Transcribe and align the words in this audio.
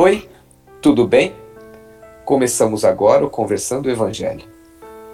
Oi, 0.00 0.28
tudo 0.80 1.08
bem? 1.08 1.34
Começamos 2.24 2.84
agora 2.84 3.26
o 3.26 3.28
Conversando 3.28 3.86
o 3.86 3.90
Evangelho, 3.90 4.44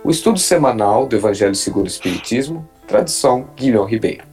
o 0.04 0.10
estudo 0.10 0.38
semanal 0.38 1.06
do 1.06 1.16
Evangelho 1.16 1.54
segundo 1.54 1.86
o 1.86 1.88
Espiritismo, 1.88 2.68
tradição 2.86 3.48
Guilherme 3.56 3.91
Ribeiro. 3.91 4.27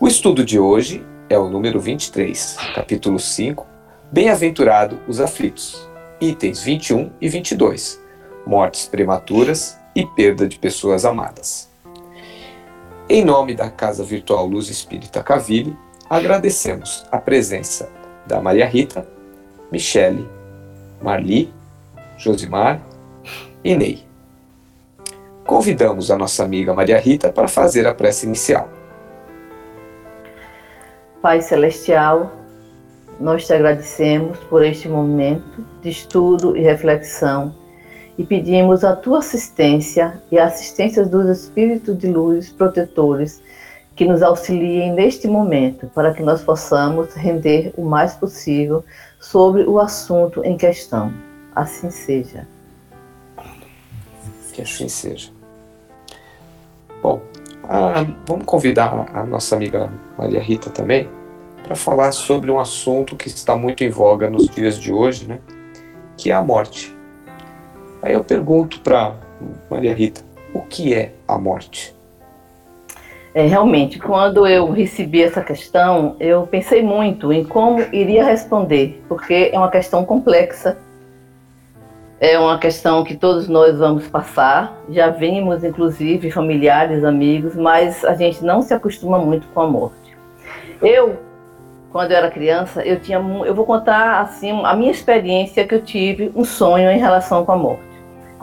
O 0.00 0.08
estudo 0.08 0.42
de 0.46 0.58
hoje 0.58 1.04
é 1.28 1.38
o 1.38 1.50
número 1.50 1.78
23, 1.78 2.56
capítulo 2.74 3.18
5, 3.18 3.66
Bem-aventurado 4.10 4.98
os 5.06 5.20
aflitos, 5.20 5.86
itens 6.18 6.62
21 6.62 7.12
e 7.20 7.28
22, 7.28 8.00
mortes 8.46 8.86
prematuras 8.86 9.78
e 9.94 10.06
perda 10.06 10.48
de 10.48 10.58
pessoas 10.58 11.04
amadas. 11.04 11.68
Em 13.10 13.22
nome 13.22 13.54
da 13.54 13.68
Casa 13.68 14.04
Virtual 14.04 14.46
Luz 14.46 14.70
Espírita 14.70 15.22
Cavile, 15.22 15.76
agradecemos 16.08 17.04
a 17.12 17.18
presença 17.18 17.92
da 18.26 18.40
Maria 18.40 18.64
Rita, 18.64 19.12
Michele, 19.74 20.24
Marli, 21.02 21.52
Josimar 22.16 22.80
e 23.64 23.74
Ney. 23.74 24.06
Convidamos 25.44 26.12
a 26.12 26.16
nossa 26.16 26.44
amiga 26.44 26.72
Maria 26.72 27.00
Rita 27.00 27.32
para 27.32 27.48
fazer 27.48 27.84
a 27.84 27.92
prece 27.92 28.24
inicial. 28.24 28.68
Pai 31.20 31.42
Celestial, 31.42 32.30
nós 33.18 33.48
te 33.48 33.52
agradecemos 33.52 34.38
por 34.48 34.64
este 34.64 34.88
momento 34.88 35.66
de 35.82 35.90
estudo 35.90 36.56
e 36.56 36.60
reflexão 36.60 37.52
e 38.16 38.24
pedimos 38.24 38.84
a 38.84 38.94
tua 38.94 39.18
assistência 39.18 40.22
e 40.30 40.38
a 40.38 40.44
assistência 40.44 41.04
dos 41.04 41.28
Espíritos 41.28 41.98
de 41.98 42.06
Luz 42.06 42.48
protetores 42.48 43.42
que 43.96 44.04
nos 44.04 44.22
auxiliem 44.22 44.92
neste 44.92 45.26
momento 45.26 45.88
para 45.88 46.14
que 46.14 46.22
nós 46.22 46.42
possamos 46.42 47.12
render 47.14 47.72
o 47.76 47.84
mais 47.84 48.14
possível 48.14 48.84
sobre 49.24 49.62
o 49.64 49.80
assunto 49.80 50.44
em 50.44 50.56
questão. 50.56 51.12
Assim 51.54 51.90
seja. 51.90 52.46
Que 54.52 54.62
assim 54.62 54.88
seja. 54.88 55.32
Bom, 57.02 57.20
ah, 57.64 58.06
vamos 58.26 58.44
convidar 58.44 59.08
a 59.12 59.24
nossa 59.24 59.56
amiga 59.56 59.90
Maria 60.18 60.40
Rita 60.40 60.70
também 60.70 61.08
para 61.62 61.74
falar 61.74 62.12
sobre 62.12 62.50
um 62.50 62.60
assunto 62.60 63.16
que 63.16 63.28
está 63.28 63.56
muito 63.56 63.82
em 63.82 63.88
voga 63.88 64.28
nos 64.28 64.48
dias 64.48 64.78
de 64.78 64.92
hoje, 64.92 65.26
né? 65.26 65.40
Que 66.16 66.30
é 66.30 66.34
a 66.34 66.42
morte. 66.42 66.94
Aí 68.02 68.12
eu 68.12 68.22
pergunto 68.22 68.80
para 68.80 69.16
Maria 69.70 69.94
Rita, 69.94 70.20
o 70.52 70.60
que 70.60 70.92
é 70.92 71.14
a 71.26 71.38
morte? 71.38 71.96
É, 73.34 73.46
realmente, 73.46 73.98
quando 73.98 74.46
eu 74.46 74.70
recebi 74.70 75.22
essa 75.22 75.42
questão, 75.42 76.14
eu 76.20 76.46
pensei 76.46 76.82
muito 76.82 77.32
em 77.32 77.44
como 77.44 77.80
iria 77.92 78.24
responder, 78.24 79.02
porque 79.08 79.50
é 79.52 79.58
uma 79.58 79.70
questão 79.70 80.04
complexa, 80.04 80.78
é 82.20 82.38
uma 82.38 82.58
questão 82.58 83.02
que 83.02 83.16
todos 83.16 83.48
nós 83.48 83.76
vamos 83.76 84.06
passar. 84.06 84.80
Já 84.88 85.10
vimos, 85.10 85.64
inclusive, 85.64 86.30
familiares, 86.30 87.02
amigos, 87.02 87.56
mas 87.56 88.04
a 88.04 88.14
gente 88.14 88.44
não 88.44 88.62
se 88.62 88.72
acostuma 88.72 89.18
muito 89.18 89.48
com 89.48 89.60
a 89.60 89.66
morte. 89.66 90.16
Eu 90.80 91.18
quando 91.94 92.10
eu 92.10 92.16
era 92.16 92.28
criança, 92.28 92.82
eu 92.82 92.98
tinha, 92.98 93.18
eu 93.18 93.54
vou 93.54 93.64
contar 93.64 94.20
assim 94.20 94.50
a 94.64 94.74
minha 94.74 94.90
experiência 94.90 95.64
que 95.64 95.76
eu 95.76 95.80
tive 95.80 96.32
um 96.34 96.44
sonho 96.44 96.90
em 96.90 96.98
relação 96.98 97.44
com 97.44 97.52
a 97.52 97.56
morte. 97.56 97.93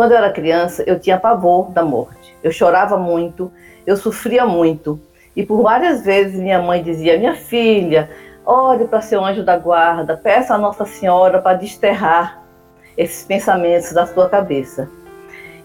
Quando 0.01 0.13
eu 0.13 0.17
era 0.17 0.31
criança, 0.31 0.83
eu 0.87 0.99
tinha 0.99 1.15
pavor 1.19 1.69
da 1.69 1.83
morte. 1.83 2.35
Eu 2.41 2.51
chorava 2.51 2.97
muito, 2.97 3.51
eu 3.85 3.95
sofria 3.95 4.47
muito. 4.47 4.99
E 5.35 5.45
por 5.45 5.61
várias 5.61 6.03
vezes 6.03 6.39
minha 6.39 6.59
mãe 6.59 6.81
dizia: 6.81 7.19
"Minha 7.19 7.35
filha, 7.35 8.09
ore 8.43 8.85
para 8.85 8.99
ser 8.99 9.19
um 9.19 9.25
anjo 9.27 9.43
da 9.43 9.55
guarda, 9.55 10.17
peça 10.17 10.55
a 10.55 10.57
Nossa 10.57 10.85
Senhora 10.85 11.39
para 11.39 11.55
desterrar 11.55 12.41
esses 12.97 13.23
pensamentos 13.23 13.93
da 13.93 14.07
sua 14.07 14.27
cabeça". 14.27 14.89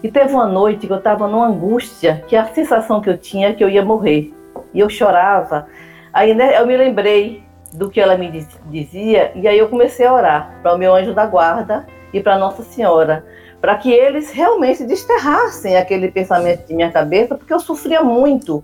E 0.03 0.11
teve 0.11 0.31
uma 0.31 0.45
noite 0.45 0.85
que 0.85 0.93
eu 0.93 0.99
estava 0.99 1.27
numa 1.27 1.47
angústia, 1.47 2.23
que 2.27 2.35
a 2.35 2.45
sensação 2.45 3.01
que 3.01 3.09
eu 3.09 3.17
tinha 3.17 3.49
é 3.49 3.53
que 3.53 3.63
eu 3.63 3.69
ia 3.69 3.83
morrer. 3.83 4.31
E 4.71 4.79
eu 4.79 4.87
chorava. 4.87 5.65
Aí 6.13 6.35
né, 6.35 6.61
eu 6.61 6.67
me 6.67 6.77
lembrei 6.77 7.43
do 7.73 7.89
que 7.89 7.99
ela 7.99 8.15
me 8.15 8.45
dizia, 8.67 9.31
e 9.33 9.47
aí 9.47 9.57
eu 9.57 9.67
comecei 9.67 10.05
a 10.05 10.13
orar 10.13 10.59
para 10.61 10.75
o 10.75 10.77
meu 10.77 10.93
anjo 10.93 11.11
da 11.11 11.25
guarda 11.25 11.87
e 12.13 12.21
para 12.21 12.37
Nossa 12.37 12.61
Senhora, 12.61 13.25
para 13.59 13.75
que 13.75 13.91
eles 13.91 14.31
realmente 14.31 14.83
desterrassem 14.83 15.77
aquele 15.77 16.11
pensamento 16.11 16.67
de 16.67 16.73
minha 16.73 16.91
cabeça, 16.91 17.35
porque 17.35 17.53
eu 17.53 17.59
sofria 17.59 18.03
muito. 18.03 18.63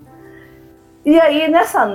E 1.06 1.20
aí, 1.20 1.50
nessa, 1.50 1.86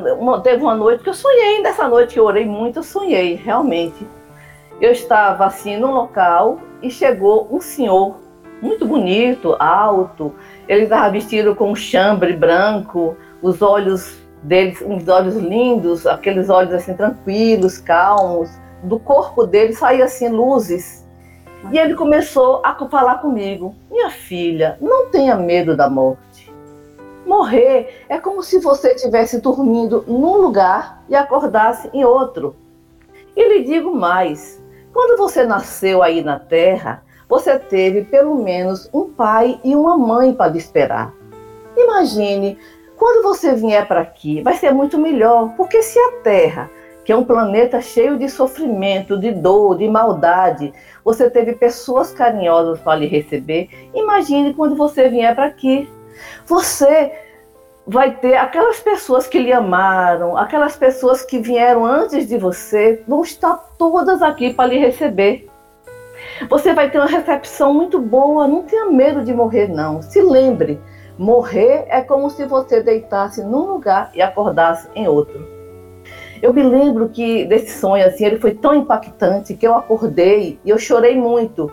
teve 0.42 0.62
uma 0.62 0.74
noite 0.74 1.02
que 1.02 1.08
eu 1.08 1.14
sonhei, 1.14 1.62
nessa 1.62 1.88
noite 1.88 2.14
que 2.14 2.20
eu 2.20 2.24
orei 2.24 2.44
muito, 2.44 2.80
eu 2.80 2.82
sonhei, 2.82 3.34
realmente. 3.36 4.06
Eu 4.80 4.92
estava 4.92 5.46
assim 5.46 5.76
no 5.76 5.90
local 5.90 6.60
e 6.82 6.90
chegou 6.90 7.48
um 7.50 7.60
senhor 7.60 8.16
muito 8.60 8.86
bonito, 8.86 9.56
alto. 9.58 10.34
Ele 10.68 10.84
estava 10.84 11.10
vestido 11.10 11.54
com 11.54 11.70
um 11.70 11.74
chambre 11.74 12.32
branco, 12.34 13.16
os 13.40 13.62
olhos 13.62 14.18
deles, 14.42 14.82
uns 14.82 15.08
olhos 15.08 15.36
lindos, 15.36 16.06
aqueles 16.06 16.48
olhos 16.48 16.72
assim 16.72 16.94
tranquilos, 16.94 17.78
calmos. 17.78 18.50
Do 18.82 18.98
corpo 18.98 19.46
dele 19.46 19.72
saía 19.72 20.04
assim 20.04 20.28
luzes. 20.28 21.07
E 21.72 21.78
ele 21.78 21.94
começou 21.94 22.60
a 22.64 22.74
falar 22.88 23.16
comigo: 23.18 23.74
Minha 23.90 24.10
filha, 24.10 24.78
não 24.80 25.08
tenha 25.10 25.36
medo 25.36 25.76
da 25.76 25.90
morte. 25.90 26.52
Morrer 27.26 28.04
é 28.08 28.18
como 28.18 28.42
se 28.42 28.58
você 28.58 28.92
estivesse 28.92 29.40
dormindo 29.40 30.04
num 30.06 30.38
lugar 30.38 31.02
e 31.08 31.14
acordasse 31.14 31.90
em 31.92 32.04
outro. 32.04 32.56
E 33.36 33.48
lhe 33.48 33.64
digo 33.64 33.94
mais: 33.94 34.62
quando 34.92 35.18
você 35.18 35.44
nasceu 35.44 36.02
aí 36.02 36.22
na 36.22 36.38
terra, 36.38 37.02
você 37.28 37.58
teve 37.58 38.02
pelo 38.04 38.34
menos 38.36 38.88
um 38.92 39.10
pai 39.10 39.60
e 39.62 39.76
uma 39.76 39.96
mãe 39.96 40.32
para 40.32 40.52
lhe 40.52 40.58
esperar. 40.58 41.12
Imagine 41.76 42.58
quando 42.98 43.22
você 43.22 43.54
vier 43.54 43.86
para 43.86 44.00
aqui, 44.00 44.42
vai 44.42 44.54
ser 44.54 44.72
muito 44.72 44.98
melhor, 44.98 45.54
porque 45.56 45.82
se 45.82 45.96
a 45.98 46.12
Terra, 46.22 46.68
que 47.08 47.12
é 47.12 47.16
um 47.16 47.24
planeta 47.24 47.80
cheio 47.80 48.18
de 48.18 48.28
sofrimento, 48.28 49.18
de 49.18 49.32
dor, 49.32 49.78
de 49.78 49.88
maldade, 49.88 50.74
você 51.02 51.30
teve 51.30 51.54
pessoas 51.54 52.12
carinhosas 52.12 52.78
para 52.80 52.96
lhe 52.98 53.06
receber, 53.06 53.70
imagine 53.94 54.52
quando 54.52 54.76
você 54.76 55.08
vier 55.08 55.34
para 55.34 55.46
aqui. 55.46 55.88
Você 56.44 57.10
vai 57.86 58.14
ter 58.14 58.36
aquelas 58.36 58.78
pessoas 58.80 59.26
que 59.26 59.38
lhe 59.38 59.50
amaram, 59.50 60.36
aquelas 60.36 60.76
pessoas 60.76 61.22
que 61.22 61.38
vieram 61.38 61.82
antes 61.82 62.28
de 62.28 62.36
você, 62.36 63.02
vão 63.08 63.22
estar 63.22 63.56
todas 63.78 64.20
aqui 64.20 64.52
para 64.52 64.68
lhe 64.68 64.78
receber. 64.78 65.48
Você 66.50 66.74
vai 66.74 66.90
ter 66.90 66.98
uma 66.98 67.06
recepção 67.06 67.72
muito 67.72 67.98
boa, 67.98 68.46
não 68.46 68.64
tenha 68.64 68.90
medo 68.90 69.24
de 69.24 69.32
morrer, 69.32 69.66
não. 69.66 70.02
Se 70.02 70.20
lembre, 70.20 70.78
Morrer 71.16 71.86
é 71.88 72.02
como 72.02 72.28
se 72.28 72.44
você 72.44 72.80
deitasse 72.82 73.42
num 73.42 73.62
lugar 73.62 74.10
e 74.14 74.20
acordasse 74.20 74.88
em 74.94 75.08
outro. 75.08 75.57
Eu 76.40 76.52
me 76.52 76.62
lembro 76.62 77.08
que 77.08 77.44
desse 77.44 77.78
sonho 77.78 78.06
assim, 78.06 78.24
ele 78.24 78.38
foi 78.38 78.54
tão 78.54 78.74
impactante 78.74 79.54
que 79.54 79.66
eu 79.66 79.74
acordei 79.74 80.58
e 80.64 80.70
eu 80.70 80.78
chorei 80.78 81.16
muito. 81.16 81.70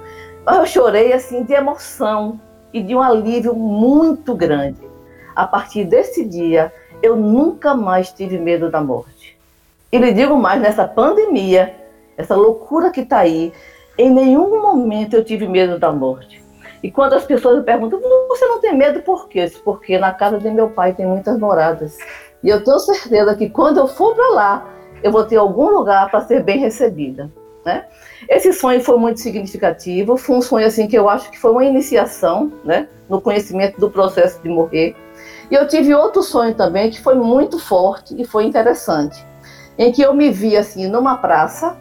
Eu 0.48 0.66
chorei 0.66 1.14
assim 1.14 1.44
de 1.44 1.54
emoção 1.54 2.40
e 2.74 2.82
de 2.82 2.96
um 2.96 3.02
alívio 3.02 3.54
muito 3.54 4.34
grande. 4.36 4.82
A 5.36 5.46
partir 5.46 5.86
desse 5.86 6.26
dia, 6.26 6.74
eu 7.02 7.16
nunca 7.16 7.76
mais 7.76 8.12
tive 8.12 8.38
medo 8.38 8.72
da 8.72 8.82
morte. 8.82 9.38
E 9.92 9.98
lhe 9.98 10.12
digo 10.12 10.36
mais, 10.36 10.62
nessa 10.62 10.88
pandemia, 10.88 11.76
essa 12.18 12.36
loucura 12.36 12.90
que 12.92 13.02
está 13.02 13.20
aí, 13.20 13.54
em 13.98 14.10
nenhum 14.10 14.62
momento 14.62 15.16
eu 15.16 15.24
tive 15.24 15.48
medo 15.48 15.78
da 15.78 15.92
morte. 15.92 16.44
E 16.82 16.92
quando 16.92 17.14
as 17.14 17.26
pessoas 17.26 17.58
me 17.58 17.64
perguntam, 17.64 18.00
você 18.28 18.46
não 18.46 18.60
tem 18.60 18.76
medo 18.76 19.02
por 19.02 19.28
quê? 19.28 19.52
Porque 19.64 19.98
na 19.98 20.14
casa 20.14 20.38
de 20.38 20.50
meu 20.52 20.70
pai 20.70 20.94
tem 20.94 21.06
muitas 21.06 21.38
moradas. 21.40 21.98
E 22.46 22.50
eu 22.50 22.64
tenho 22.64 22.78
certeza 22.78 23.36
que 23.36 23.50
quando 23.50 23.80
eu 23.80 23.88
for 23.88 24.14
para 24.14 24.30
lá, 24.30 24.70
eu 25.02 25.12
vou 25.12 25.24
ter 25.24 25.36
algum 25.36 25.68
lugar 25.68 26.12
para 26.12 26.22
ser 26.22 26.44
bem 26.44 26.60
recebida. 26.60 27.32
Né? 27.66 27.86
Esse 28.30 28.54
sonho 28.54 28.80
foi 28.82 29.00
muito 29.00 29.20
significativo, 29.20 30.16
foi 30.16 30.36
um 30.36 30.42
sonho 30.44 30.68
assim 30.68 30.88
que 30.88 30.96
eu 30.96 31.10
acho 31.10 31.32
que 31.32 31.40
foi 31.40 31.50
uma 31.50 31.66
iniciação 31.66 32.54
né, 32.64 32.88
no 33.10 33.20
conhecimento 33.20 33.80
do 33.80 33.90
processo 33.90 34.40
de 34.44 34.48
morrer. 34.48 34.96
E 35.50 35.56
eu 35.56 35.68
tive 35.68 35.96
outro 35.96 36.22
sonho 36.22 36.54
também 36.54 36.92
que 36.92 37.02
foi 37.02 37.16
muito 37.16 37.58
forte 37.58 38.14
e 38.16 38.24
foi 38.24 38.46
interessante, 38.46 39.26
em 39.76 39.92
que 39.92 40.04
eu 40.04 40.14
me 40.14 40.30
vi 40.30 40.56
assim 40.56 40.88
numa 40.88 41.18
praça, 41.18 41.76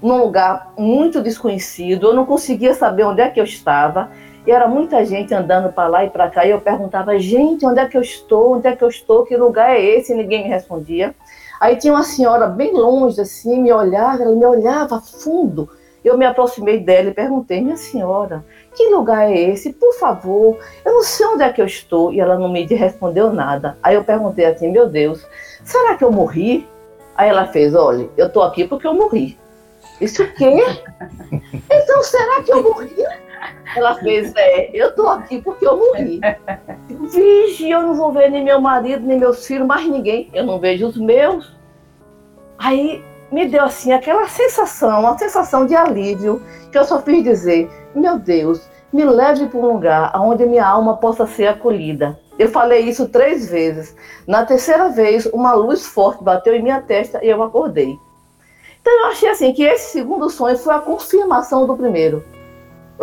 num 0.00 0.18
lugar 0.18 0.72
muito 0.78 1.20
desconhecido, 1.20 2.06
eu 2.06 2.14
não 2.14 2.24
conseguia 2.24 2.72
saber 2.72 3.02
onde 3.02 3.20
é 3.20 3.28
que 3.28 3.40
eu 3.40 3.44
estava, 3.44 4.12
e 4.46 4.50
era 4.50 4.68
muita 4.68 5.04
gente 5.04 5.32
andando 5.32 5.72
para 5.72 5.88
lá 5.88 6.04
e 6.04 6.10
para 6.10 6.28
cá. 6.28 6.44
E 6.44 6.50
eu 6.50 6.60
perguntava, 6.60 7.18
gente, 7.18 7.64
onde 7.64 7.80
é 7.80 7.86
que 7.86 7.96
eu 7.96 8.02
estou? 8.02 8.56
Onde 8.56 8.68
é 8.68 8.76
que 8.76 8.84
eu 8.84 8.88
estou? 8.88 9.24
Que 9.24 9.36
lugar 9.36 9.70
é 9.70 9.82
esse? 9.82 10.12
E 10.12 10.16
ninguém 10.16 10.44
me 10.44 10.48
respondia. 10.48 11.14
Aí 11.60 11.76
tinha 11.76 11.94
uma 11.94 12.02
senhora 12.02 12.46
bem 12.46 12.72
longe, 12.74 13.20
assim, 13.20 13.62
me 13.62 13.72
olhava, 13.72 14.22
ela 14.22 14.36
me 14.36 14.44
olhava 14.44 15.00
fundo. 15.00 15.70
Eu 16.04 16.18
me 16.18 16.26
aproximei 16.26 16.78
dela 16.78 17.08
e 17.08 17.14
perguntei, 17.14 17.62
minha 17.62 17.78
senhora, 17.78 18.44
que 18.74 18.90
lugar 18.90 19.30
é 19.30 19.34
esse? 19.34 19.72
Por 19.72 19.94
favor, 19.94 20.58
eu 20.84 20.92
não 20.92 21.02
sei 21.02 21.24
onde 21.26 21.42
é 21.42 21.50
que 21.50 21.62
eu 21.62 21.66
estou. 21.66 22.12
E 22.12 22.20
ela 22.20 22.38
não 22.38 22.50
me 22.50 22.66
respondeu 22.66 23.32
nada. 23.32 23.78
Aí 23.82 23.94
eu 23.94 24.04
perguntei 24.04 24.44
assim, 24.44 24.70
meu 24.70 24.86
Deus, 24.86 25.26
será 25.64 25.94
que 25.94 26.04
eu 26.04 26.12
morri? 26.12 26.68
Aí 27.16 27.30
ela 27.30 27.46
fez, 27.46 27.74
olha, 27.74 28.10
eu 28.18 28.26
estou 28.26 28.42
aqui 28.42 28.66
porque 28.66 28.86
eu 28.86 28.92
morri. 28.92 29.38
Isso 30.00 30.22
o 30.22 30.34
quê? 30.34 30.52
Então 31.70 32.02
será 32.02 32.42
que 32.42 32.52
eu 32.52 32.62
morri? 32.62 32.94
Ela 33.76 33.94
fez, 33.96 34.32
é, 34.36 34.70
eu 34.72 34.94
tô 34.94 35.08
aqui 35.08 35.40
porque 35.42 35.66
eu 35.66 35.76
morri. 35.76 36.20
Vixe, 37.12 37.70
eu 37.70 37.82
não 37.82 37.94
vou 37.94 38.12
ver 38.12 38.30
nem 38.30 38.44
meu 38.44 38.60
marido, 38.60 39.06
nem 39.06 39.18
meus 39.18 39.46
filhos, 39.46 39.66
mais 39.66 39.86
ninguém. 39.86 40.30
Eu 40.32 40.44
não 40.44 40.58
vejo 40.58 40.86
os 40.86 40.96
meus. 40.96 41.52
Aí 42.58 43.02
me 43.32 43.46
deu 43.46 43.64
assim 43.64 43.92
aquela 43.92 44.28
sensação, 44.28 45.00
uma 45.00 45.18
sensação 45.18 45.66
de 45.66 45.74
alívio, 45.74 46.40
que 46.70 46.78
eu 46.78 46.84
só 46.84 47.00
fiz 47.02 47.24
dizer: 47.24 47.70
Meu 47.94 48.18
Deus, 48.18 48.68
me 48.92 49.04
leve 49.04 49.46
para 49.46 49.58
um 49.58 49.72
lugar 49.72 50.12
onde 50.14 50.46
minha 50.46 50.66
alma 50.66 50.96
possa 50.96 51.26
ser 51.26 51.48
acolhida. 51.48 52.18
Eu 52.38 52.48
falei 52.48 52.80
isso 52.80 53.08
três 53.08 53.50
vezes. 53.50 53.96
Na 54.26 54.44
terceira 54.44 54.88
vez, 54.88 55.26
uma 55.26 55.52
luz 55.52 55.86
forte 55.86 56.22
bateu 56.22 56.54
em 56.54 56.62
minha 56.62 56.80
testa 56.80 57.24
e 57.24 57.28
eu 57.28 57.42
acordei. 57.42 57.98
Então 58.80 58.92
eu 59.00 59.06
achei 59.06 59.28
assim 59.28 59.52
que 59.52 59.62
esse 59.62 59.92
segundo 59.92 60.28
sonho 60.28 60.58
foi 60.58 60.74
a 60.74 60.78
confirmação 60.78 61.66
do 61.66 61.76
primeiro. 61.76 62.24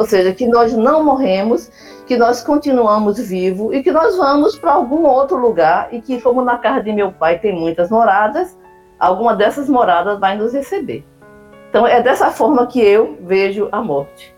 Ou 0.01 0.07
seja, 0.07 0.33
que 0.33 0.47
nós 0.47 0.73
não 0.73 1.03
morremos, 1.03 1.69
que 2.07 2.17
nós 2.17 2.41
continuamos 2.43 3.19
vivos 3.19 3.71
e 3.71 3.83
que 3.83 3.91
nós 3.91 4.17
vamos 4.17 4.57
para 4.57 4.71
algum 4.71 5.05
outro 5.05 5.37
lugar 5.37 5.89
e 5.93 6.01
que, 6.01 6.19
como 6.19 6.41
na 6.41 6.57
casa 6.57 6.81
de 6.81 6.91
meu 6.91 7.11
pai 7.11 7.37
tem 7.37 7.55
muitas 7.55 7.91
moradas, 7.91 8.57
alguma 8.99 9.35
dessas 9.35 9.69
moradas 9.69 10.19
vai 10.19 10.35
nos 10.35 10.53
receber. 10.53 11.05
Então 11.69 11.85
é 11.85 12.01
dessa 12.01 12.31
forma 12.31 12.65
que 12.65 12.81
eu 12.81 13.15
vejo 13.21 13.69
a 13.71 13.79
morte. 13.79 14.35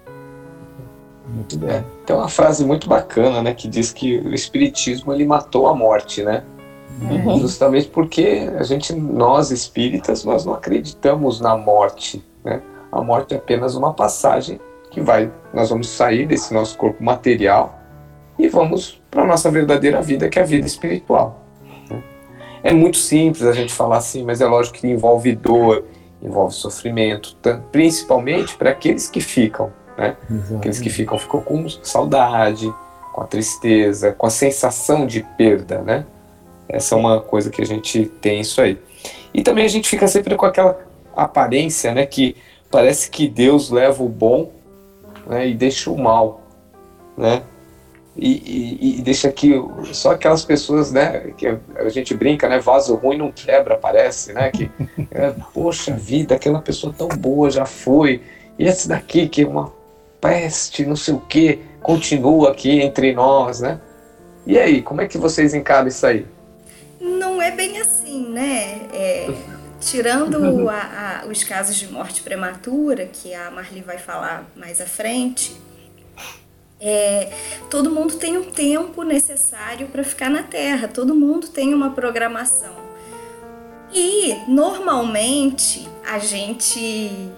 Muito 1.30 1.58
bem. 1.58 1.70
É, 1.70 1.84
tem 2.06 2.14
uma 2.14 2.28
frase 2.28 2.66
muito 2.66 2.90
bacana, 2.90 3.42
né, 3.42 3.54
que 3.54 3.70
diz 3.70 3.94
que 3.94 4.18
o 4.18 4.34
espiritismo 4.34 5.14
ele 5.14 5.26
matou 5.26 5.68
a 5.68 5.74
morte, 5.74 6.24
né? 6.24 6.44
Uhum. 7.02 7.40
Justamente 7.40 7.88
porque 7.88 8.52
a 8.60 8.64
gente, 8.64 8.94
nós 8.94 9.50
espíritas, 9.50 10.26
nós 10.26 10.46
não 10.46 10.56
acreditamos 10.56 11.40
na 11.40 11.56
morte, 11.56 12.22
né? 12.44 12.62
A 12.92 13.02
morte 13.02 13.34
é 13.34 13.38
apenas 13.38 13.76
uma 13.76 13.94
passagem 13.94 14.60
que 14.94 15.02
vai, 15.02 15.32
nós 15.52 15.70
vamos 15.70 15.90
sair 15.90 16.28
desse 16.28 16.54
nosso 16.54 16.78
corpo 16.78 17.04
material 17.04 17.80
e 18.38 18.48
vamos 18.48 19.02
para 19.10 19.24
a 19.24 19.26
nossa 19.26 19.50
verdadeira 19.50 20.02
vida, 20.02 20.30
que 20.30 20.38
é 20.38 20.44
a 20.44 20.46
vida 20.46 20.68
espiritual. 20.68 21.44
É 22.64 22.72
muito 22.72 22.98
simples 22.98 23.44
a 23.44 23.54
gente 23.54 23.74
falar 23.74 23.98
assim, 23.98 24.24
mas 24.24 24.40
é 24.40 24.46
lógico 24.46 24.78
que 24.78 24.88
envolve 24.88 25.36
dor, 25.36 25.84
envolve 26.22 26.54
sofrimento, 26.54 27.36
principalmente 27.72 28.56
para 28.56 28.70
aqueles 28.70 29.10
que 29.10 29.20
ficam, 29.20 29.74
né? 29.98 30.16
Aqueles 30.58 30.80
que 30.80 30.90
ficam, 30.90 31.18
ficam 31.18 31.42
com 31.42 31.68
saudade, 31.68 32.74
com 33.12 33.22
a 33.22 33.26
tristeza, 33.26 34.14
com 34.14 34.28
a 34.28 34.30
sensação 34.30 35.06
de 35.06 35.24
perda, 35.38 35.82
né? 35.82 36.06
Essa 36.70 36.96
é 36.96 36.98
uma 36.98 37.20
coisa 37.20 37.50
que 37.50 37.62
a 37.62 37.66
gente 37.66 38.06
tem 38.22 38.40
isso 38.40 38.62
aí. 38.62 38.80
E 39.34 39.42
também 39.42 39.66
a 39.66 39.70
gente 39.70 39.90
fica 39.90 40.08
sempre 40.08 40.36
com 40.36 40.46
aquela 40.46 40.80
aparência, 41.16 41.94
né, 41.94 42.06
que 42.06 42.36
parece 42.72 43.10
que 43.12 43.28
Deus 43.28 43.70
leva 43.70 44.02
o 44.02 44.10
bom 44.10 44.52
né, 45.28 45.48
e 45.48 45.54
deixa 45.54 45.90
o 45.90 45.98
mal, 45.98 46.42
né? 47.18 47.44
E, 48.16 48.30
e, 48.30 49.00
e, 49.00 49.02
deixa 49.02 49.28
aqui 49.28 49.54
só 49.92 50.12
aquelas 50.12 50.46
pessoas, 50.46 50.92
né, 50.92 51.32
que 51.36 51.48
a 51.48 51.90
gente 51.90 52.14
brinca, 52.14 52.48
né, 52.48 52.60
vaso 52.60 52.96
ruim 52.96 53.18
não 53.18 53.32
quebra, 53.32 53.76
parece, 53.76 54.34
né, 54.34 54.52
que, 54.52 54.70
é, 55.10 55.34
poxa 55.52 55.94
vida, 55.94 56.36
aquela 56.36 56.62
pessoa 56.62 56.94
tão 56.96 57.08
boa 57.08 57.50
já 57.50 57.66
foi, 57.66 58.22
e 58.60 58.66
esse 58.66 58.88
daqui 58.88 59.28
que 59.28 59.42
é 59.42 59.48
uma 59.48 59.74
peste, 60.22 60.86
não 60.86 60.96
sei 60.96 61.16
o 61.16 61.20
que, 61.20 61.60
continua 61.82 62.52
aqui 62.52 62.82
entre 62.82 63.14
nós, 63.14 63.60
né? 63.60 63.80
E 64.46 64.58
aí, 64.58 64.82
como 64.82 65.02
é 65.02 65.08
que 65.08 65.18
vocês 65.18 65.54
encaram 65.54 65.88
isso 65.88 66.06
aí? 66.06 66.26
Não 67.00 67.42
é 67.42 67.52
bem 67.52 67.78
assim, 67.80 68.30
né? 68.30 68.82
É, 68.94 69.28
tirando 69.86 70.70
a, 70.70 71.22
a, 71.24 71.28
os 71.28 71.44
casos 71.44 71.76
de 71.76 71.88
morte 71.88 72.22
prematura, 72.22 73.06
que 73.06 73.34
a 73.34 73.52
Marli 73.52 73.82
vai 73.82 73.98
falar 73.98 74.46
mais 74.56 74.80
à 74.80 74.86
frente, 74.86 75.56
é, 76.80 77.32
todo 77.70 77.90
mundo 77.90 78.16
tem 78.16 78.38
um 78.38 78.44
tempo 78.44 79.04
necessário 79.04 79.88
para 79.88 80.04
ficar 80.04 80.30
na 80.30 80.44
Terra, 80.44 80.88
todo 80.88 81.16
mundo 81.16 81.48
tem 81.48 81.74
uma 81.74 81.92
programação. 81.92 82.76
E 83.94 84.36
normalmente 84.48 85.88
a 86.06 86.20
gente 86.20 87.32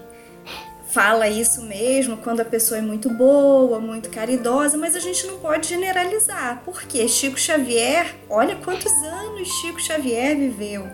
fala 0.88 1.28
isso 1.28 1.62
mesmo 1.62 2.16
quando 2.16 2.40
a 2.40 2.44
pessoa 2.44 2.78
é 2.78 2.80
muito 2.80 3.10
boa, 3.10 3.78
muito 3.78 4.08
caridosa, 4.08 4.78
mas 4.78 4.96
a 4.96 4.98
gente 4.98 5.26
não 5.26 5.38
pode 5.38 5.68
generalizar, 5.68 6.62
porque 6.64 7.06
Chico 7.06 7.38
Xavier, 7.38 8.16
olha 8.30 8.56
quantos 8.56 8.90
anos 9.04 9.46
Chico 9.60 9.80
Xavier 9.80 10.34
viveu. 10.36 10.88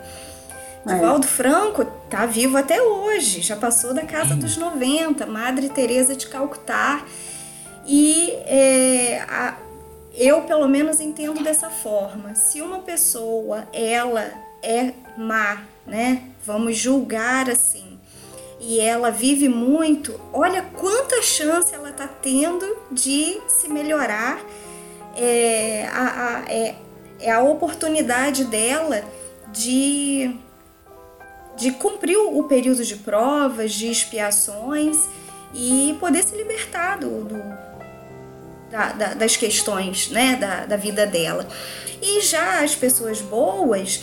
É. 0.87 0.96
Valdo 0.96 1.26
Franco 1.26 1.84
tá 2.11 2.26
vivo 2.26 2.56
até 2.56 2.82
hoje, 2.82 3.40
já 3.40 3.56
passou 3.56 3.94
da 3.94 4.02
casa 4.02 4.34
dos 4.34 4.56
90, 4.56 5.26
Madre 5.26 5.69
Teresa 5.69 6.17
de 6.17 6.26
Calcutá. 6.26 7.05
E 7.87 8.31
é, 8.46 9.25
a, 9.29 9.56
eu 10.14 10.43
pelo 10.43 10.69
menos 10.69 11.00
entendo 11.00 11.43
dessa 11.43 11.70
forma. 11.70 12.34
Se 12.34 12.61
uma 12.61 12.81
pessoa 12.81 13.67
ela 13.73 14.31
é 14.62 14.93
má, 15.17 15.62
né? 15.87 16.23
Vamos 16.44 16.76
julgar 16.76 17.49
assim 17.49 17.93
e 18.64 18.79
ela 18.79 19.11
vive 19.11 19.49
muito, 19.49 20.19
olha 20.32 20.62
quanta 20.62 21.20
chance 21.20 21.75
ela 21.75 21.90
está 21.90 22.06
tendo 22.06 22.64
de 22.93 23.40
se 23.49 23.69
melhorar. 23.69 24.40
É 25.17 25.88
a, 25.93 26.05
a, 26.05 26.44
é, 26.49 26.76
é 27.19 27.32
a 27.32 27.43
oportunidade 27.43 28.44
dela 28.44 29.02
de, 29.52 30.32
de 31.57 31.73
cumprir 31.73 32.17
o 32.17 32.43
período 32.45 32.85
de 32.85 32.97
provas, 32.97 33.73
de 33.73 33.91
expiações 33.91 34.97
e 35.55 35.97
poder 36.01 36.25
se 36.25 36.35
libertar 36.37 36.99
do, 36.99 37.25
do 37.25 37.73
da, 38.71 38.93
da, 38.93 39.15
das 39.15 39.37
questões 39.37 40.09
né, 40.11 40.37
da, 40.37 40.65
da 40.65 40.77
vida 40.77 41.07
dela. 41.07 41.47
E 42.01 42.23
já 42.23 42.65
as 42.65 42.75
pessoas 42.75 43.21
boas, 43.21 44.03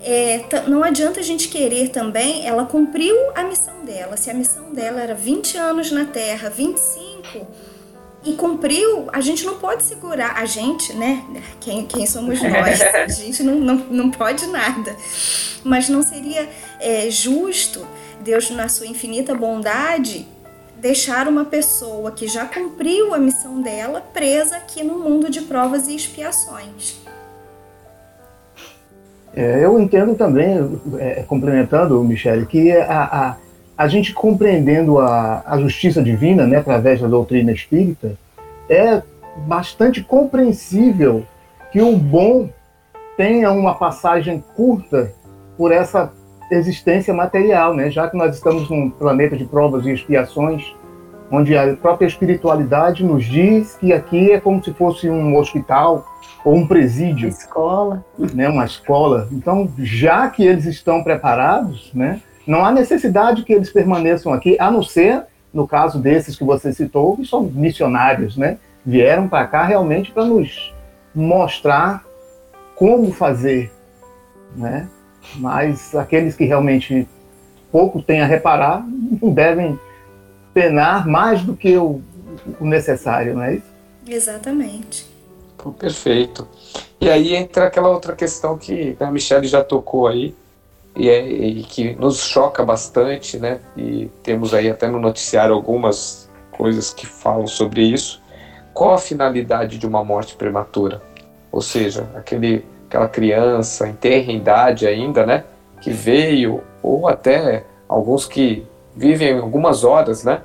é, 0.00 0.44
não 0.68 0.84
adianta 0.84 1.20
a 1.20 1.22
gente 1.22 1.48
querer 1.48 1.88
também, 1.88 2.46
ela 2.46 2.64
cumpriu 2.64 3.16
a 3.34 3.42
missão 3.42 3.84
dela. 3.84 4.16
Se 4.16 4.30
a 4.30 4.34
missão 4.34 4.72
dela 4.72 5.00
era 5.00 5.14
20 5.14 5.58
anos 5.58 5.90
na 5.90 6.04
Terra, 6.04 6.48
25, 6.48 7.46
e 8.24 8.32
cumpriu, 8.34 9.08
a 9.12 9.20
gente 9.20 9.44
não 9.44 9.58
pode 9.58 9.84
segurar, 9.84 10.36
a 10.36 10.44
gente, 10.44 10.92
né? 10.92 11.24
Quem, 11.60 11.86
quem 11.86 12.06
somos 12.06 12.42
nós? 12.42 12.82
A 12.94 13.08
gente 13.08 13.42
não, 13.42 13.54
não, 13.54 13.74
não 13.76 14.10
pode 14.10 14.46
nada. 14.46 14.96
Mas 15.62 15.88
não 15.88 16.02
seria 16.02 16.48
é, 16.80 17.10
justo 17.10 17.86
Deus, 18.20 18.50
na 18.50 18.68
sua 18.68 18.86
infinita 18.86 19.34
bondade, 19.34 20.26
deixar 20.76 21.28
uma 21.28 21.44
pessoa 21.44 22.10
que 22.10 22.26
já 22.28 22.44
cumpriu 22.46 23.14
a 23.14 23.18
missão 23.18 23.60
dela 23.62 24.00
presa 24.00 24.56
aqui 24.56 24.82
no 24.82 24.98
mundo 24.98 25.30
de 25.30 25.42
provas 25.42 25.88
e 25.88 25.96
expiações. 25.96 27.00
É, 29.34 29.64
eu 29.64 29.80
entendo 29.80 30.14
também, 30.14 30.80
é, 30.98 31.22
complementando, 31.22 32.02
Michele, 32.02 32.46
que 32.46 32.72
a, 32.72 33.04
a, 33.04 33.36
a 33.76 33.88
gente 33.88 34.12
compreendendo 34.12 34.98
a, 34.98 35.42
a 35.46 35.58
justiça 35.60 36.02
divina, 36.02 36.46
né, 36.46 36.58
através 36.58 37.00
da 37.00 37.06
doutrina 37.06 37.52
espírita, 37.52 38.16
é 38.68 39.02
bastante 39.46 40.02
compreensível 40.02 41.24
que 41.70 41.80
o 41.80 41.96
bom 41.96 42.50
tenha 43.16 43.52
uma 43.52 43.74
passagem 43.74 44.42
curta 44.56 45.12
por 45.56 45.72
essa 45.72 46.12
existência 46.50 47.12
material, 47.12 47.74
né? 47.74 47.90
já 47.90 48.08
que 48.08 48.16
nós 48.16 48.34
estamos 48.34 48.68
num 48.70 48.90
planeta 48.90 49.36
de 49.36 49.44
provas 49.44 49.86
e 49.86 49.92
expiações, 49.92 50.74
onde 51.30 51.56
a 51.56 51.76
própria 51.76 52.06
espiritualidade 52.06 53.04
nos 53.04 53.24
diz 53.24 53.76
que 53.76 53.92
aqui 53.92 54.32
é 54.32 54.40
como 54.40 54.62
se 54.62 54.72
fosse 54.72 55.10
um 55.10 55.36
hospital, 55.36 56.06
ou 56.44 56.54
um 56.54 56.66
presídio. 56.66 57.28
Uma 57.28 57.38
escola. 57.38 58.04
Né, 58.34 58.48
uma 58.48 58.64
escola. 58.64 59.28
Então, 59.32 59.70
já 59.78 60.28
que 60.28 60.44
eles 60.44 60.64
estão 60.64 61.02
preparados, 61.02 61.90
né, 61.92 62.20
não 62.46 62.64
há 62.64 62.72
necessidade 62.72 63.42
que 63.42 63.52
eles 63.52 63.70
permaneçam 63.70 64.32
aqui, 64.32 64.56
a 64.58 64.70
não 64.70 64.82
ser, 64.82 65.24
no 65.52 65.68
caso 65.68 65.98
desses 65.98 66.36
que 66.36 66.44
você 66.44 66.72
citou, 66.72 67.16
que 67.16 67.26
são 67.26 67.42
missionários, 67.42 68.36
né? 68.36 68.58
Vieram 68.84 69.28
para 69.28 69.46
cá 69.46 69.64
realmente 69.64 70.10
para 70.10 70.24
nos 70.24 70.74
mostrar 71.14 72.04
como 72.74 73.12
fazer, 73.12 73.70
né? 74.56 74.88
Mas 75.36 75.94
aqueles 75.94 76.34
que 76.34 76.44
realmente 76.44 77.06
pouco 77.70 78.02
têm 78.02 78.20
a 78.20 78.26
reparar 78.26 78.84
não 79.20 79.32
devem 79.32 79.78
penar 80.54 81.06
mais 81.06 81.42
do 81.42 81.54
que 81.54 81.76
o, 81.76 82.00
o 82.58 82.66
necessário, 82.66 83.34
não 83.34 83.42
é 83.42 83.54
isso? 83.56 83.66
Exatamente. 84.06 85.06
Perfeito. 85.78 86.48
E 87.00 87.10
aí 87.10 87.34
entra 87.34 87.66
aquela 87.66 87.88
outra 87.88 88.14
questão 88.14 88.56
que 88.56 88.96
a 88.98 89.10
Michelle 89.10 89.46
já 89.46 89.62
tocou 89.62 90.06
aí, 90.06 90.34
e, 90.96 91.08
é, 91.08 91.26
e 91.28 91.62
que 91.62 91.94
nos 91.94 92.18
choca 92.18 92.64
bastante, 92.64 93.38
né? 93.38 93.60
E 93.76 94.10
temos 94.22 94.52
aí 94.52 94.68
até 94.68 94.88
no 94.88 94.98
noticiário 94.98 95.54
algumas 95.54 96.28
coisas 96.50 96.92
que 96.92 97.06
falam 97.06 97.46
sobre 97.46 97.82
isso. 97.82 98.20
Qual 98.74 98.94
a 98.94 98.98
finalidade 98.98 99.78
de 99.78 99.86
uma 99.86 100.02
morte 100.02 100.34
prematura? 100.34 101.00
Ou 101.52 101.62
seja, 101.62 102.10
aquele, 102.16 102.64
aquela 102.88 103.08
criança 103.08 103.86
em 103.86 103.92
terra 103.92 104.32
idade 104.32 104.86
ainda, 104.86 105.24
né? 105.24 105.44
Que 105.80 105.90
veio, 105.90 106.62
ou 106.82 107.06
até 107.06 107.64
alguns 107.88 108.26
que 108.26 108.66
vivem 108.96 109.38
algumas 109.38 109.84
horas, 109.84 110.24
né? 110.24 110.40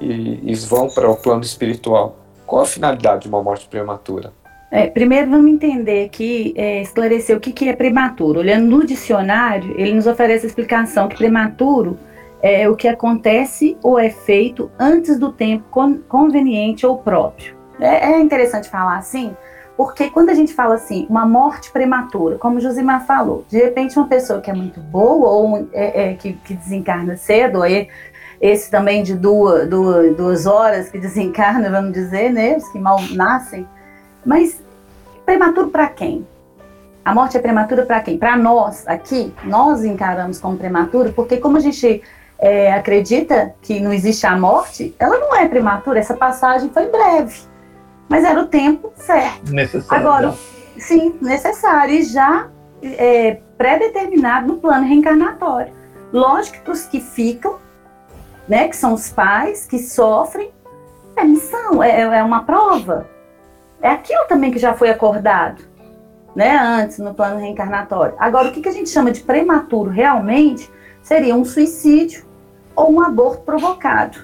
E, 0.00 0.40
e 0.42 0.54
vão 0.54 0.88
para 0.88 1.10
o 1.10 1.16
plano 1.16 1.42
espiritual. 1.42 2.16
Qual 2.46 2.62
a 2.62 2.66
finalidade 2.66 3.22
de 3.22 3.28
uma 3.28 3.42
morte 3.42 3.68
prematura? 3.68 4.32
É, 4.70 4.86
primeiro 4.88 5.30
vamos 5.30 5.50
entender 5.50 6.06
aqui, 6.06 6.52
é, 6.56 6.82
esclarecer 6.82 7.36
o 7.36 7.40
que, 7.40 7.52
que 7.52 7.68
é 7.68 7.76
prematuro. 7.76 8.40
Olhando 8.40 8.66
no 8.66 8.86
dicionário, 8.86 9.74
ele 9.78 9.94
nos 9.94 10.06
oferece 10.06 10.46
a 10.46 10.48
explicação 10.48 11.08
que 11.08 11.16
prematuro 11.16 11.98
é 12.42 12.68
o 12.68 12.74
que 12.74 12.88
acontece 12.88 13.76
ou 13.82 13.98
é 13.98 14.10
feito 14.10 14.70
antes 14.78 15.18
do 15.18 15.32
tempo 15.32 15.64
conveniente 16.08 16.84
ou 16.86 16.98
próprio. 16.98 17.56
É, 17.80 18.12
é 18.12 18.20
interessante 18.20 18.68
falar 18.68 18.98
assim, 18.98 19.34
porque 19.76 20.10
quando 20.10 20.30
a 20.30 20.34
gente 20.34 20.54
fala 20.54 20.74
assim, 20.74 21.06
uma 21.10 21.26
morte 21.26 21.70
prematura, 21.70 22.38
como 22.38 22.60
Josimar 22.60 23.06
falou, 23.06 23.44
de 23.48 23.58
repente 23.58 23.98
uma 23.98 24.06
pessoa 24.06 24.40
que 24.40 24.50
é 24.50 24.54
muito 24.54 24.80
boa 24.80 25.28
ou 25.28 25.68
é, 25.72 26.10
é, 26.10 26.14
que, 26.14 26.34
que, 26.34 26.54
desencarna 26.54 27.16
cedo, 27.16 27.58
ou 27.58 27.64
esse 28.40 28.70
também 28.70 29.02
de 29.02 29.14
duas, 29.14 29.68
duas, 29.68 30.16
duas 30.16 30.46
horas 30.46 30.88
que 30.88 30.98
desencarna, 31.00 31.70
vamos 31.70 31.92
dizer, 31.92 32.30
né, 32.32 32.56
os 32.56 32.68
que 32.68 32.78
mal 32.78 33.00
nascem, 33.10 33.66
mas 34.24 34.62
prematuro 35.26 35.70
para 35.70 35.88
quem? 35.88 36.26
A 37.04 37.14
morte 37.14 37.36
é 37.36 37.40
prematura 37.40 37.84
para 37.84 38.00
quem? 38.00 38.16
Para 38.16 38.36
nós 38.36 38.86
aqui, 38.86 39.34
nós 39.44 39.84
encaramos 39.84 40.38
como 40.38 40.56
prematuro, 40.56 41.12
porque 41.12 41.36
como 41.36 41.56
a 41.56 41.60
gente 41.60 42.02
é, 42.38 42.72
acredita 42.72 43.54
que 43.60 43.80
não 43.80 43.92
existe 43.92 44.26
a 44.26 44.38
morte, 44.38 44.94
ela 44.98 45.18
não 45.18 45.36
é 45.36 45.46
prematura, 45.48 45.98
essa 45.98 46.14
passagem 46.14 46.70
foi 46.70 46.86
breve. 46.86 47.53
Mas 48.14 48.22
era 48.22 48.40
o 48.40 48.46
tempo 48.46 48.92
certo. 48.94 49.52
Necessário. 49.52 50.06
Agora, 50.06 50.34
sim, 50.78 51.18
necessário. 51.20 51.94
E 51.94 52.04
já 52.04 52.48
é, 52.80 53.40
pré-determinado 53.58 54.46
no 54.46 54.60
plano 54.60 54.86
reencarnatório. 54.86 55.72
Lógico 56.12 56.62
que 56.62 56.70
os 56.70 56.86
que 56.86 57.00
ficam, 57.00 57.56
né, 58.46 58.68
que 58.68 58.76
são 58.76 58.94
os 58.94 59.08
pais, 59.10 59.66
que 59.66 59.80
sofrem, 59.80 60.52
é 61.16 61.24
missão, 61.24 61.82
é, 61.82 62.02
é 62.02 62.22
uma 62.22 62.44
prova. 62.44 63.08
É 63.82 63.88
aquilo 63.88 64.26
também 64.28 64.52
que 64.52 64.60
já 64.60 64.74
foi 64.74 64.90
acordado, 64.90 65.64
né, 66.36 66.56
antes 66.56 67.00
no 67.00 67.14
plano 67.14 67.40
reencarnatório. 67.40 68.14
Agora, 68.20 68.46
o 68.46 68.52
que, 68.52 68.60
que 68.60 68.68
a 68.68 68.72
gente 68.72 68.90
chama 68.90 69.10
de 69.10 69.22
prematuro 69.22 69.90
realmente 69.90 70.70
seria 71.02 71.34
um 71.34 71.44
suicídio 71.44 72.24
ou 72.76 72.92
um 72.92 73.00
aborto 73.00 73.42
provocado. 73.42 74.18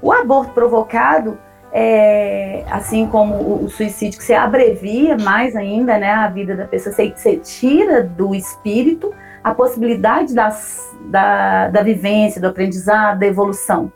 O 0.00 0.12
aborto 0.12 0.52
provocado, 0.52 1.36
é, 1.72 2.64
assim 2.70 3.06
como 3.06 3.34
o, 3.34 3.64
o, 3.64 3.70
suicídio, 3.70 4.18
que 4.18 4.24
você 4.24 4.34
abrevia 4.34 5.16
mais 5.16 5.56
ainda 5.56 5.98
né, 5.98 6.10
a 6.10 6.28
vida 6.28 6.54
da 6.54 6.66
pessoa, 6.66 6.94
você, 6.94 7.12
você 7.16 7.36
tira 7.36 8.02
do 8.02 8.34
espírito 8.34 9.12
a 9.42 9.54
possibilidade 9.54 10.34
das, 10.34 10.94
da, 11.06 11.68
da 11.68 11.82
vivência, 11.82 12.40
do 12.40 12.46
aprendizado, 12.46 13.18
da 13.18 13.26
evolução. 13.26 13.90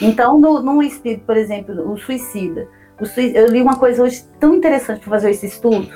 Então, 0.00 0.38
no, 0.38 0.62
no 0.62 0.82
espírito, 0.82 1.24
por 1.26 1.36
exemplo, 1.36 1.92
o 1.92 1.98
suicida, 1.98 2.66
o 2.98 3.04
suicida, 3.04 3.40
eu 3.40 3.48
li 3.48 3.60
uma 3.60 3.76
coisa 3.76 4.02
hoje 4.02 4.24
tão 4.38 4.54
interessante 4.54 5.00
para 5.00 5.10
fazer 5.10 5.30
esse 5.30 5.46
estudo, 5.46 5.90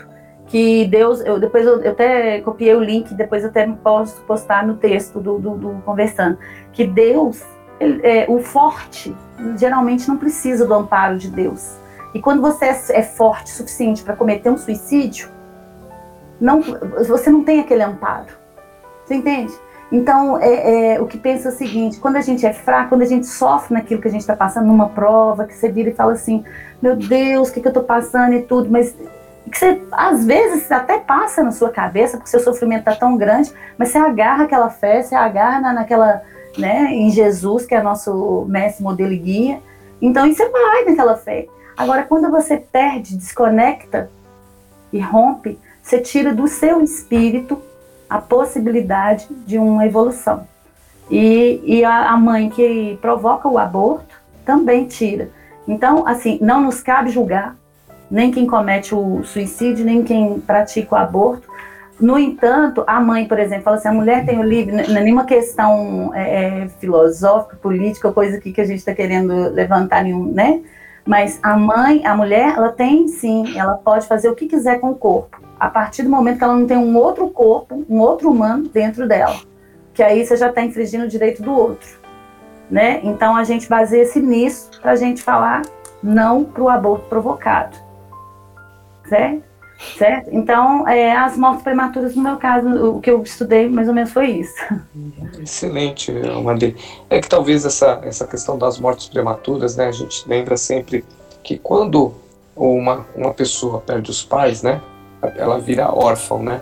que 0.46 0.84
Deus, 0.86 1.20
eu, 1.24 1.38
depois 1.38 1.64
eu, 1.64 1.80
eu, 1.80 1.92
até 1.92 2.40
copiei 2.40 2.74
o 2.74 2.80
link, 2.80 3.14
depois 3.14 3.42
eu 3.42 3.50
até 3.50 3.66
posso 3.66 4.20
postar 4.22 4.66
no 4.66 4.74
texto 4.74 5.20
do, 5.20 5.38
do, 5.38 5.56
do 5.56 5.70
Conversando, 5.84 6.38
que 6.72 6.84
Deus, 6.84 7.42
é, 7.80 8.26
o 8.28 8.38
forte, 8.40 9.14
geralmente 9.56 10.08
não 10.08 10.16
precisa 10.16 10.66
do 10.66 10.74
amparo 10.74 11.18
de 11.18 11.30
Deus. 11.30 11.76
E 12.14 12.20
quando 12.20 12.40
você 12.40 12.66
é, 12.66 12.82
é 12.90 13.02
forte 13.02 13.52
o 13.52 13.56
suficiente 13.56 14.02
para 14.02 14.14
cometer 14.14 14.50
um 14.50 14.56
suicídio, 14.56 15.28
não, 16.40 16.62
você 17.06 17.30
não 17.30 17.42
tem 17.42 17.60
aquele 17.60 17.82
amparo. 17.82 18.28
Você 19.04 19.14
entende? 19.14 19.52
Então, 19.90 20.38
é, 20.40 20.94
é, 20.94 21.00
o 21.00 21.06
que 21.06 21.18
pensa 21.18 21.48
é 21.48 21.52
o 21.52 21.54
seguinte: 21.54 21.98
quando 22.00 22.16
a 22.16 22.20
gente 22.20 22.44
é 22.46 22.52
fraco, 22.52 22.90
quando 22.90 23.02
a 23.02 23.06
gente 23.06 23.26
sofre 23.26 23.74
naquilo 23.74 24.00
que 24.00 24.08
a 24.08 24.10
gente 24.10 24.22
está 24.22 24.34
passando, 24.34 24.66
numa 24.66 24.88
prova, 24.88 25.44
que 25.44 25.54
você 25.54 25.70
vira 25.70 25.90
e 25.90 25.94
fala 25.94 26.12
assim: 26.12 26.44
meu 26.80 26.96
Deus, 26.96 27.48
o 27.48 27.52
que, 27.52 27.60
que 27.60 27.66
eu 27.66 27.70
estou 27.70 27.84
passando 27.84 28.34
e 28.34 28.42
tudo, 28.42 28.70
mas 28.70 28.96
que 29.50 29.58
você, 29.58 29.82
às 29.92 30.24
vezes, 30.24 30.70
até 30.72 30.98
passa 30.98 31.42
na 31.42 31.52
sua 31.52 31.70
cabeça, 31.70 32.16
porque 32.16 32.30
seu 32.30 32.40
sofrimento 32.40 32.80
está 32.80 32.94
tão 32.94 33.16
grande, 33.16 33.52
mas 33.78 33.90
você 33.90 33.98
agarra 33.98 34.44
aquela 34.44 34.70
fé, 34.70 35.02
você 35.02 35.14
agarra 35.14 35.60
na, 35.60 35.72
naquela, 35.72 36.22
né, 36.58 36.92
em 36.92 37.10
Jesus, 37.10 37.66
que 37.66 37.74
é 37.74 37.82
nosso 37.82 38.44
mestre, 38.48 38.82
modelo 38.82 39.12
e 39.12 39.18
guia. 39.18 39.60
Então, 40.00 40.32
você 40.32 40.48
vai 40.48 40.84
naquela 40.84 41.16
fé. 41.16 41.46
Agora, 41.76 42.04
quando 42.04 42.30
você 42.30 42.56
perde, 42.56 43.16
desconecta 43.16 44.10
e 44.92 45.00
rompe, 45.00 45.58
você 45.82 45.98
tira 45.98 46.32
do 46.32 46.46
seu 46.46 46.80
espírito 46.80 47.60
a 48.08 48.18
possibilidade 48.18 49.26
de 49.46 49.58
uma 49.58 49.86
evolução. 49.86 50.46
E, 51.10 51.60
e 51.64 51.84
a, 51.84 52.10
a 52.10 52.16
mãe 52.16 52.48
que 52.48 52.98
provoca 53.00 53.48
o 53.48 53.58
aborto 53.58 54.14
também 54.44 54.86
tira. 54.86 55.30
Então, 55.66 56.06
assim, 56.06 56.38
não 56.40 56.60
nos 56.62 56.80
cabe 56.80 57.10
julgar, 57.10 57.56
nem 58.10 58.30
quem 58.30 58.46
comete 58.46 58.94
o 58.94 59.24
suicídio, 59.24 59.84
nem 59.84 60.02
quem 60.04 60.38
pratica 60.40 60.94
o 60.94 60.98
aborto. 60.98 61.48
No 62.00 62.18
entanto, 62.18 62.82
a 62.86 63.00
mãe, 63.00 63.26
por 63.26 63.38
exemplo, 63.38 63.64
fala 63.64 63.76
assim: 63.76 63.88
a 63.88 63.92
mulher 63.92 64.26
tem 64.26 64.38
o 64.38 64.42
livre, 64.42 64.72
não 64.72 64.96
é 64.96 65.00
nenhuma 65.00 65.24
questão 65.24 66.12
é, 66.14 66.62
é, 66.62 66.68
filosófica, 66.80 67.56
política, 67.56 68.12
coisa 68.12 68.36
aqui 68.36 68.52
que 68.52 68.60
a 68.60 68.64
gente 68.64 68.78
está 68.78 68.92
querendo 68.92 69.50
levantar 69.50 70.02
nenhum, 70.02 70.26
né? 70.32 70.60
Mas 71.06 71.38
a 71.42 71.56
mãe, 71.56 72.04
a 72.04 72.16
mulher, 72.16 72.54
ela 72.56 72.70
tem 72.70 73.06
sim, 73.08 73.58
ela 73.58 73.74
pode 73.74 74.06
fazer 74.06 74.28
o 74.28 74.34
que 74.34 74.46
quiser 74.46 74.80
com 74.80 74.90
o 74.90 74.94
corpo, 74.94 75.40
a 75.60 75.68
partir 75.68 76.02
do 76.02 76.10
momento 76.10 76.38
que 76.38 76.44
ela 76.44 76.56
não 76.56 76.66
tem 76.66 76.78
um 76.78 76.96
outro 76.96 77.28
corpo, 77.28 77.84
um 77.88 78.00
outro 78.00 78.30
humano 78.30 78.68
dentro 78.68 79.06
dela, 79.06 79.36
que 79.92 80.02
aí 80.02 80.24
você 80.24 80.36
já 80.36 80.48
está 80.48 80.62
infringindo 80.62 81.04
o 81.04 81.08
direito 81.08 81.42
do 81.42 81.52
outro, 81.52 81.88
né? 82.70 83.00
Então 83.04 83.36
a 83.36 83.44
gente 83.44 83.68
baseia-se 83.68 84.18
nisso 84.18 84.70
para 84.80 84.92
a 84.92 84.96
gente 84.96 85.22
falar 85.22 85.62
não 86.02 86.42
para 86.42 86.62
o 86.62 86.68
aborto 86.68 87.06
provocado 87.08 87.84
certo? 89.08 89.42
Certo? 89.96 90.28
Então, 90.32 90.88
é, 90.88 91.14
as 91.14 91.36
mortes 91.36 91.62
prematuras, 91.62 92.16
no 92.16 92.22
meu 92.22 92.36
caso, 92.36 92.68
o 92.68 93.00
que 93.00 93.10
eu 93.10 93.22
estudei 93.22 93.68
mais 93.68 93.88
ou 93.88 93.94
menos 93.94 94.10
foi 94.10 94.30
isso. 94.30 94.54
Excelente, 95.40 96.12
Amanda. 96.28 96.74
É 97.08 97.20
que 97.20 97.28
talvez 97.28 97.64
essa, 97.64 98.00
essa 98.02 98.26
questão 98.26 98.58
das 98.58 98.78
mortes 98.78 99.08
prematuras, 99.08 99.76
né, 99.76 99.86
a 99.86 99.92
gente 99.92 100.28
lembra 100.28 100.56
sempre 100.56 101.04
que 101.42 101.58
quando 101.58 102.14
uma, 102.56 103.06
uma 103.14 103.32
pessoa 103.32 103.80
perde 103.80 104.10
os 104.10 104.24
pais, 104.24 104.62
né, 104.62 104.80
ela 105.36 105.58
vira 105.58 105.94
órfã, 105.94 106.38
né? 106.38 106.60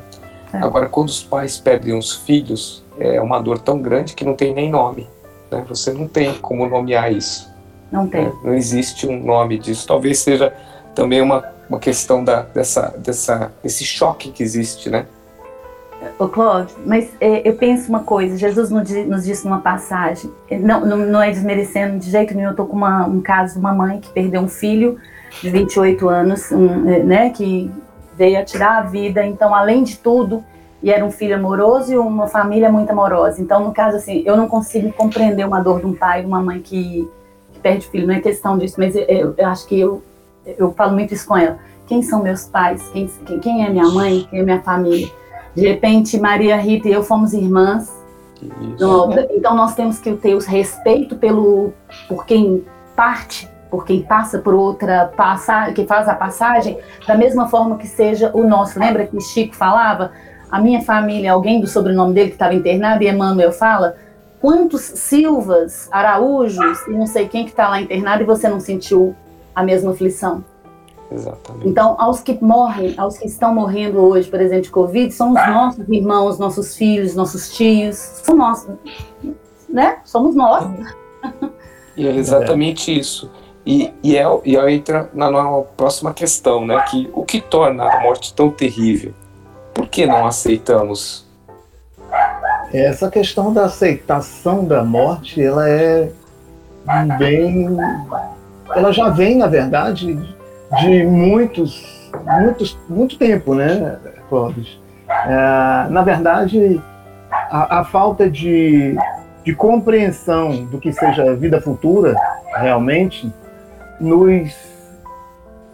É. 0.52 0.58
Agora, 0.58 0.88
quando 0.88 1.08
os 1.08 1.22
pais 1.22 1.58
perdem 1.58 1.96
os 1.96 2.12
filhos, 2.12 2.84
é 2.98 3.20
uma 3.20 3.40
dor 3.40 3.58
tão 3.58 3.80
grande 3.80 4.14
que 4.14 4.24
não 4.24 4.34
tem 4.34 4.52
nem 4.52 4.70
nome. 4.70 5.08
Né? 5.50 5.64
Você 5.68 5.92
não 5.92 6.06
tem 6.06 6.34
como 6.34 6.66
nomear 6.68 7.10
isso. 7.12 7.50
Não 7.90 8.06
tem. 8.06 8.26
Né? 8.26 8.32
Não 8.44 8.54
existe 8.54 9.06
um 9.06 9.22
nome 9.22 9.58
disso. 9.58 9.86
Talvez 9.86 10.18
seja 10.18 10.54
também 10.94 11.20
uma 11.22 11.51
uma 11.72 11.78
questão 11.78 12.22
da, 12.22 12.42
dessa, 12.42 12.94
dessa, 12.98 13.50
desse 13.62 13.82
choque 13.82 14.30
que 14.30 14.42
existe, 14.42 14.90
né? 14.90 15.06
Ô 16.18 16.28
Cláudio, 16.28 16.76
mas 16.84 17.08
é, 17.18 17.48
eu 17.48 17.54
penso 17.54 17.88
uma 17.88 18.00
coisa, 18.00 18.36
Jesus 18.36 18.70
nos, 18.70 18.90
nos 19.06 19.24
disse 19.24 19.44
numa 19.44 19.60
passagem, 19.60 20.30
não, 20.50 20.84
não, 20.84 20.96
não, 20.98 21.22
é 21.22 21.30
desmerecendo 21.30 21.98
de 21.98 22.10
jeito 22.10 22.34
nenhum, 22.34 22.50
eu 22.50 22.56
tô 22.56 22.66
com 22.66 22.76
uma, 22.76 23.06
um 23.06 23.20
caso 23.20 23.54
de 23.54 23.60
uma 23.60 23.72
mãe 23.72 24.00
que 24.00 24.10
perdeu 24.10 24.42
um 24.42 24.48
filho 24.48 24.98
de 25.40 25.48
28 25.48 26.08
anos, 26.08 26.50
um, 26.50 26.90
é, 26.90 27.02
né, 27.02 27.30
que 27.30 27.70
veio 28.16 28.38
a 28.38 28.44
tirar 28.44 28.78
a 28.78 28.82
vida, 28.82 29.24
então 29.24 29.54
além 29.54 29.82
de 29.82 29.96
tudo, 29.96 30.44
e 30.82 30.90
era 30.90 31.04
um 31.04 31.10
filho 31.10 31.36
amoroso 31.36 31.92
e 31.92 31.96
uma 31.96 32.26
família 32.26 32.70
muito 32.70 32.90
amorosa, 32.90 33.40
então 33.40 33.64
no 33.64 33.72
caso 33.72 33.96
assim, 33.96 34.22
eu 34.26 34.36
não 34.36 34.48
consigo 34.48 34.92
compreender 34.92 35.46
uma 35.46 35.60
dor 35.60 35.80
de 35.80 35.86
um 35.86 35.94
pai, 35.94 36.20
de 36.20 36.26
uma 36.26 36.42
mãe 36.42 36.60
que, 36.60 37.08
que 37.54 37.60
perde 37.60 37.86
filho, 37.86 38.08
não 38.08 38.14
é 38.14 38.20
questão 38.20 38.58
disso, 38.58 38.74
mas 38.76 38.94
eu, 38.96 39.04
eu, 39.04 39.34
eu 39.38 39.46
acho 39.46 39.66
que 39.66 39.78
eu 39.78 40.02
eu 40.46 40.72
falo 40.72 40.92
muito 40.92 41.14
isso 41.14 41.26
com 41.26 41.36
ela. 41.36 41.58
Quem 41.86 42.02
são 42.02 42.22
meus 42.22 42.46
pais? 42.46 42.82
Quem, 42.92 43.08
quem 43.40 43.64
é 43.64 43.70
minha 43.70 43.88
mãe? 43.88 44.26
Quem 44.30 44.40
é 44.40 44.42
minha 44.42 44.62
família? 44.62 45.10
De 45.54 45.68
repente, 45.68 46.18
Maria 46.18 46.56
Rita 46.56 46.88
e 46.88 46.92
eu 46.92 47.02
fomos 47.02 47.32
irmãs. 47.32 47.92
Então, 48.60 49.10
então 49.30 49.54
nós 49.54 49.74
temos 49.74 49.98
que 49.98 50.12
ter 50.14 50.34
o 50.34 50.38
respeito 50.38 51.16
pelo 51.16 51.72
por 52.08 52.26
quem 52.26 52.64
parte, 52.96 53.48
por 53.70 53.84
quem 53.84 54.02
passa 54.02 54.38
por 54.38 54.54
outra 54.54 55.12
passagem, 55.16 55.74
que 55.74 55.86
faz 55.86 56.08
a 56.08 56.14
passagem, 56.14 56.78
da 57.06 57.16
mesma 57.16 57.48
forma 57.48 57.76
que 57.76 57.86
seja 57.86 58.30
o 58.34 58.44
nosso. 58.44 58.78
Lembra 58.78 59.06
que 59.06 59.20
Chico 59.20 59.54
falava? 59.54 60.12
A 60.50 60.60
minha 60.60 60.82
família, 60.82 61.32
alguém 61.32 61.60
do 61.60 61.66
sobrenome 61.66 62.14
dele 62.14 62.28
que 62.28 62.34
estava 62.34 62.54
internado, 62.54 63.02
e 63.02 63.08
Emmanuel 63.08 63.52
fala, 63.52 63.96
quantos 64.40 64.82
Silvas, 64.82 65.88
Araújos 65.90 66.86
e 66.88 66.90
não 66.90 67.06
sei 67.06 67.28
quem 67.28 67.44
que 67.44 67.50
está 67.50 67.68
lá 67.68 67.80
internado 67.80 68.22
e 68.22 68.26
você 68.26 68.48
não 68.48 68.60
sentiu 68.60 69.14
a 69.54 69.62
mesma 69.62 69.92
aflição. 69.92 70.44
Exatamente. 71.14 71.68
Então, 71.68 71.96
aos 71.98 72.20
que 72.20 72.42
morrem, 72.42 72.94
aos 72.96 73.18
que 73.18 73.26
estão 73.26 73.54
morrendo 73.54 73.98
hoje, 73.98 74.28
por 74.28 74.40
exemplo, 74.40 74.62
de 74.62 74.70
Covid, 74.70 75.12
são 75.12 75.32
os 75.32 75.46
nossos 75.46 75.88
irmãos, 75.88 76.38
nossos 76.38 76.76
filhos, 76.76 77.14
nossos 77.14 77.52
tios, 77.52 77.96
são 77.96 78.36
nossos, 78.36 78.70
né? 79.68 79.98
Somos 80.04 80.34
nós. 80.34 80.64
E 81.96 82.06
é 82.06 82.16
exatamente 82.16 82.98
isso. 82.98 83.30
E, 83.64 83.92
e, 84.02 84.16
é, 84.16 84.24
e 84.44 84.56
é, 84.56 84.72
entra 84.72 85.10
na, 85.14 85.30
na 85.30 85.60
próxima 85.76 86.12
questão, 86.12 86.66
né? 86.66 86.82
Que 86.90 87.10
o 87.12 87.24
que 87.24 87.40
torna 87.40 87.84
a 87.84 88.00
morte 88.00 88.34
tão 88.34 88.50
terrível? 88.50 89.12
Por 89.74 89.86
que 89.88 90.06
não 90.06 90.26
aceitamos 90.26 91.26
Essa 92.72 93.10
questão 93.10 93.52
da 93.52 93.66
aceitação 93.66 94.64
da 94.64 94.82
morte, 94.82 95.42
ela 95.42 95.68
é 95.68 96.10
bem. 97.18 97.68
Ela 98.74 98.92
já 98.92 99.08
vem, 99.08 99.36
na 99.36 99.46
verdade, 99.46 100.18
de 100.80 101.04
muitos, 101.04 102.10
muitos, 102.24 102.78
muito 102.88 103.18
tempo, 103.18 103.54
né, 103.54 103.98
Clóvis? 104.28 104.80
É, 105.08 105.90
na 105.90 106.02
verdade, 106.02 106.80
a, 107.30 107.80
a 107.80 107.84
falta 107.84 108.30
de, 108.30 108.96
de 109.44 109.54
compreensão 109.54 110.64
do 110.64 110.78
que 110.78 110.92
seja 110.92 111.34
vida 111.34 111.60
futura, 111.60 112.16
realmente, 112.56 113.32
nos 114.00 114.54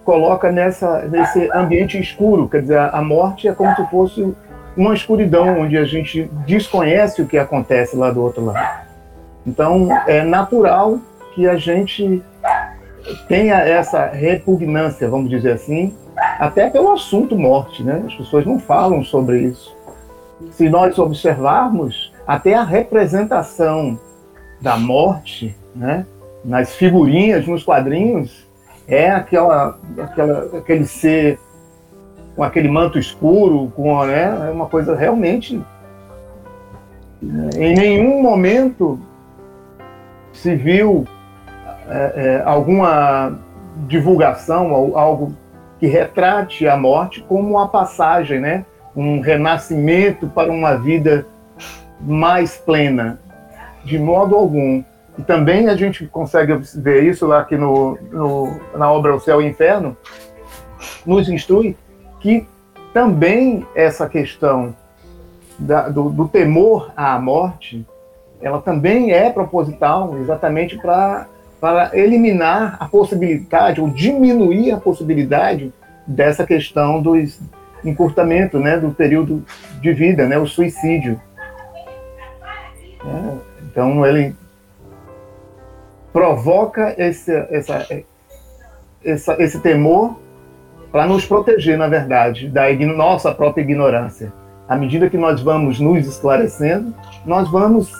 coloca 0.04 0.50
nessa, 0.50 1.02
nesse 1.02 1.50
ambiente 1.52 2.00
escuro. 2.00 2.48
Quer 2.48 2.62
dizer, 2.62 2.78
a 2.78 3.02
morte 3.02 3.46
é 3.46 3.52
como 3.52 3.74
se 3.76 3.84
fosse 3.86 4.34
uma 4.76 4.94
escuridão 4.94 5.60
onde 5.60 5.76
a 5.76 5.84
gente 5.84 6.30
desconhece 6.46 7.20
o 7.20 7.26
que 7.26 7.36
acontece 7.36 7.96
lá 7.96 8.10
do 8.10 8.22
outro 8.22 8.44
lado. 8.44 8.86
Então, 9.46 9.88
é 10.06 10.22
natural 10.22 10.98
que 11.34 11.48
a 11.48 11.56
gente 11.56 12.22
tenha 13.26 13.56
essa 13.56 14.06
repugnância, 14.06 15.08
vamos 15.08 15.30
dizer 15.30 15.52
assim, 15.52 15.94
até 16.38 16.68
pelo 16.68 16.92
assunto 16.92 17.36
morte, 17.36 17.82
né? 17.82 18.02
As 18.06 18.14
pessoas 18.14 18.44
não 18.44 18.58
falam 18.58 19.02
sobre 19.02 19.40
isso. 19.40 19.76
Se 20.50 20.68
nós 20.68 20.98
observarmos, 20.98 22.12
até 22.26 22.54
a 22.54 22.62
representação 22.62 23.98
da 24.60 24.76
morte, 24.76 25.56
né? 25.74 26.06
Nas 26.44 26.74
figurinhas, 26.74 27.46
nos 27.46 27.64
quadrinhos, 27.64 28.46
é 28.86 29.10
aquela, 29.10 29.78
aquela, 29.98 30.58
aquele 30.58 30.86
ser 30.86 31.38
com 32.38 32.44
aquele 32.44 32.68
manto 32.68 32.98
escuro, 33.00 33.72
com 33.74 34.04
né, 34.06 34.48
é 34.48 34.50
uma 34.52 34.66
coisa 34.66 34.94
realmente. 34.94 35.60
Né, 37.20 37.50
em 37.56 37.74
nenhum 37.74 38.22
momento 38.22 38.98
se 40.32 40.54
viu 40.54 41.04
é, 41.88 42.12
é, 42.16 42.42
alguma 42.44 43.38
divulgação, 43.86 44.74
algo 44.96 45.34
que 45.78 45.86
retrate 45.86 46.66
a 46.66 46.76
morte 46.76 47.22
como 47.22 47.50
uma 47.50 47.68
passagem, 47.68 48.40
né? 48.40 48.64
um 48.94 49.20
renascimento 49.20 50.26
para 50.28 50.50
uma 50.50 50.76
vida 50.76 51.24
mais 52.00 52.56
plena, 52.56 53.20
de 53.84 53.98
modo 53.98 54.34
algum. 54.34 54.82
E 55.16 55.22
também 55.22 55.68
a 55.68 55.76
gente 55.76 56.06
consegue 56.06 56.54
ver 56.74 57.04
isso 57.04 57.26
lá 57.26 57.40
aqui 57.40 57.56
no, 57.56 57.96
no, 58.10 58.60
na 58.76 58.90
obra 58.90 59.14
O 59.14 59.20
Céu 59.20 59.40
e 59.40 59.44
o 59.44 59.48
Inferno, 59.48 59.96
nos 61.04 61.28
instrui 61.28 61.76
que 62.20 62.46
também 62.92 63.66
essa 63.74 64.08
questão 64.08 64.74
da, 65.58 65.88
do, 65.88 66.10
do, 66.10 66.28
temor 66.28 66.92
à 66.96 67.18
morte, 67.18 67.86
ela 68.40 68.60
também 68.60 69.12
é 69.12 69.30
proposital 69.30 70.16
exatamente 70.18 70.78
para 70.78 71.26
para 71.60 71.90
eliminar 71.96 72.76
a 72.78 72.86
possibilidade 72.86 73.80
ou 73.80 73.88
diminuir 73.88 74.72
a 74.72 74.76
possibilidade 74.76 75.72
dessa 76.06 76.46
questão 76.46 77.02
do 77.02 77.14
encurtamento, 77.84 78.58
né, 78.58 78.78
do 78.78 78.90
período 78.90 79.44
de 79.80 79.92
vida, 79.92 80.26
né, 80.26 80.38
o 80.38 80.46
suicídio. 80.46 81.20
É, 83.04 83.38
então 83.66 84.06
ele 84.06 84.34
provoca 86.12 86.94
esse, 86.96 87.32
essa, 87.50 87.86
essa, 89.04 89.42
esse 89.42 89.60
temor 89.60 90.18
para 90.90 91.06
nos 91.06 91.24
proteger, 91.24 91.76
na 91.76 91.86
verdade, 91.86 92.48
da 92.48 92.72
nossa 92.72 93.32
própria 93.32 93.62
ignorância. 93.62 94.32
À 94.68 94.76
medida 94.76 95.10
que 95.10 95.18
nós 95.18 95.40
vamos 95.40 95.78
nos 95.80 96.06
esclarecendo, 96.06 96.94
nós 97.24 97.50
vamos 97.50 97.92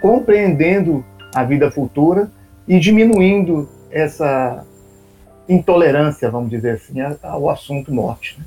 compreendendo 0.00 1.04
a 1.34 1.44
vida 1.44 1.70
futura 1.70 2.30
e 2.70 2.78
diminuindo 2.78 3.68
essa 3.90 4.64
intolerância, 5.48 6.30
vamos 6.30 6.50
dizer 6.50 6.74
assim, 6.74 7.00
ao 7.20 7.50
assunto 7.50 7.92
morte. 7.92 8.38
Né? 8.38 8.44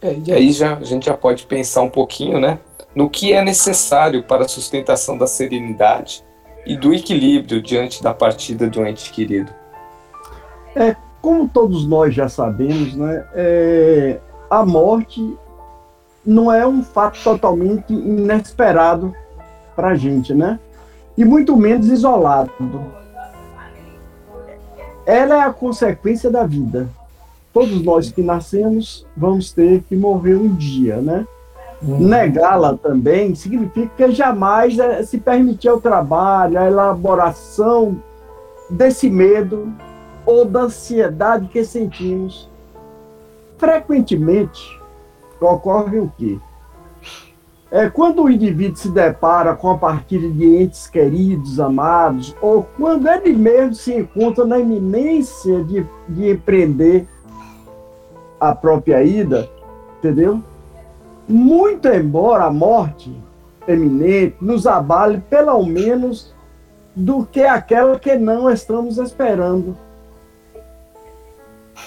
É, 0.00 0.16
e 0.26 0.32
aí 0.32 0.52
já, 0.52 0.78
a 0.78 0.84
gente 0.84 1.04
já 1.04 1.14
pode 1.14 1.44
pensar 1.44 1.82
um 1.82 1.90
pouquinho 1.90 2.40
né, 2.40 2.58
no 2.94 3.10
que 3.10 3.34
é 3.34 3.44
necessário 3.44 4.22
para 4.22 4.46
a 4.46 4.48
sustentação 4.48 5.18
da 5.18 5.26
serenidade 5.26 6.24
e 6.64 6.78
do 6.78 6.94
equilíbrio 6.94 7.60
diante 7.60 8.02
da 8.02 8.14
partida 8.14 8.70
de 8.70 8.80
um 8.80 8.86
ente 8.86 9.12
querido? 9.12 9.52
É, 10.74 10.96
como 11.20 11.46
todos 11.46 11.86
nós 11.86 12.14
já 12.14 12.30
sabemos, 12.30 12.94
né, 12.94 13.22
é, 13.34 14.18
a 14.48 14.64
morte 14.64 15.36
não 16.24 16.50
é 16.50 16.66
um 16.66 16.82
fato 16.82 17.22
totalmente 17.22 17.92
inesperado 17.92 19.14
para 19.76 19.88
a 19.88 19.94
gente, 19.94 20.32
né? 20.32 20.58
E 21.18 21.24
muito 21.24 21.54
menos 21.54 21.88
isolado. 21.88 22.50
Ela 25.04 25.36
é 25.36 25.40
a 25.40 25.52
consequência 25.52 26.30
da 26.30 26.44
vida. 26.44 26.88
Todos 27.52 27.82
nós 27.82 28.10
que 28.10 28.22
nascemos 28.22 29.06
vamos 29.16 29.52
ter 29.52 29.82
que 29.82 29.94
morrer 29.94 30.36
um 30.36 30.54
dia, 30.54 30.96
né? 30.96 31.26
Uhum. 31.82 31.98
Negá-la 31.98 32.76
também 32.76 33.34
significa 33.34 33.90
que 33.96 34.12
jamais 34.12 34.78
é, 34.78 35.02
se 35.02 35.18
permitir 35.18 35.70
o 35.70 35.80
trabalho, 35.80 36.58
a 36.58 36.66
elaboração 36.66 38.00
desse 38.70 39.10
medo 39.10 39.72
ou 40.24 40.44
da 40.44 40.62
ansiedade 40.62 41.48
que 41.48 41.64
sentimos. 41.64 42.48
Frequentemente 43.58 44.80
ocorre 45.40 45.98
o 45.98 46.12
quê? 46.16 46.38
É, 47.72 47.88
quando 47.88 48.22
o 48.22 48.30
indivíduo 48.30 48.76
se 48.76 48.90
depara 48.90 49.56
com 49.56 49.70
a 49.70 49.78
partida 49.78 50.28
de 50.28 50.44
entes 50.44 50.88
queridos, 50.88 51.58
amados, 51.58 52.36
ou 52.40 52.64
quando 52.76 53.08
ele 53.08 53.32
mesmo 53.32 53.74
se 53.74 53.94
encontra 53.94 54.44
na 54.44 54.58
iminência 54.58 55.64
de, 55.64 55.84
de 56.08 56.30
empreender 56.30 57.08
a 58.38 58.54
própria 58.54 59.02
ida, 59.02 59.48
entendeu? 59.98 60.42
muito 61.28 61.88
embora 61.88 62.44
a 62.44 62.50
morte 62.50 63.12
eminente 63.66 64.36
nos 64.40 64.66
abale 64.66 65.22
pelo 65.30 65.64
menos 65.64 66.34
do 66.94 67.24
que 67.24 67.42
aquela 67.42 67.98
que 67.98 68.16
não 68.16 68.50
estamos 68.50 68.98
esperando. 68.98 69.76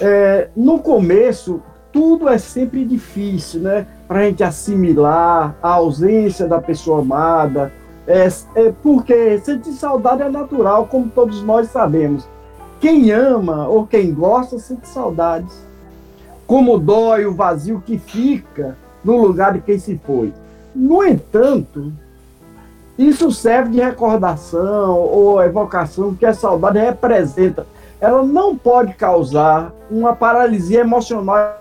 É, 0.01 0.49
no 0.55 0.79
começo, 0.79 1.61
tudo 1.95 2.27
é 2.27 2.37
sempre 2.37 2.83
difícil, 2.83 3.61
né? 3.61 3.87
Para 4.05 4.19
a 4.19 4.23
gente 4.25 4.43
assimilar 4.43 5.55
a 5.63 5.69
ausência 5.69 6.45
da 6.45 6.59
pessoa 6.59 6.99
amada, 6.99 7.71
é, 8.05 8.27
é, 8.55 8.73
porque 8.83 9.39
sentir 9.39 9.71
saudade 9.71 10.21
é 10.21 10.29
natural, 10.29 10.87
como 10.87 11.09
todos 11.09 11.41
nós 11.41 11.69
sabemos. 11.69 12.27
Quem 12.81 13.11
ama 13.11 13.69
ou 13.69 13.87
quem 13.87 14.13
gosta 14.13 14.59
sente 14.59 14.89
saudades. 14.89 15.65
Como 16.45 16.77
dói 16.77 17.25
o 17.25 17.33
vazio 17.33 17.81
que 17.83 17.97
fica 17.97 18.77
no 19.01 19.15
lugar 19.15 19.53
de 19.53 19.61
quem 19.61 19.79
se 19.79 19.97
foi. 20.05 20.33
No 20.75 21.01
entanto, 21.01 21.93
isso 22.97 23.31
serve 23.31 23.71
de 23.71 23.79
recordação 23.79 24.99
ou 24.99 25.41
evocação 25.41 26.13
que 26.13 26.25
a 26.25 26.33
saudade 26.33 26.77
representa. 26.77 27.65
Ela 28.05 28.23
não 28.23 28.57
pode 28.57 28.93
causar 28.93 29.73
uma 29.89 30.15
paralisia 30.15 30.81
emocional 30.81 31.59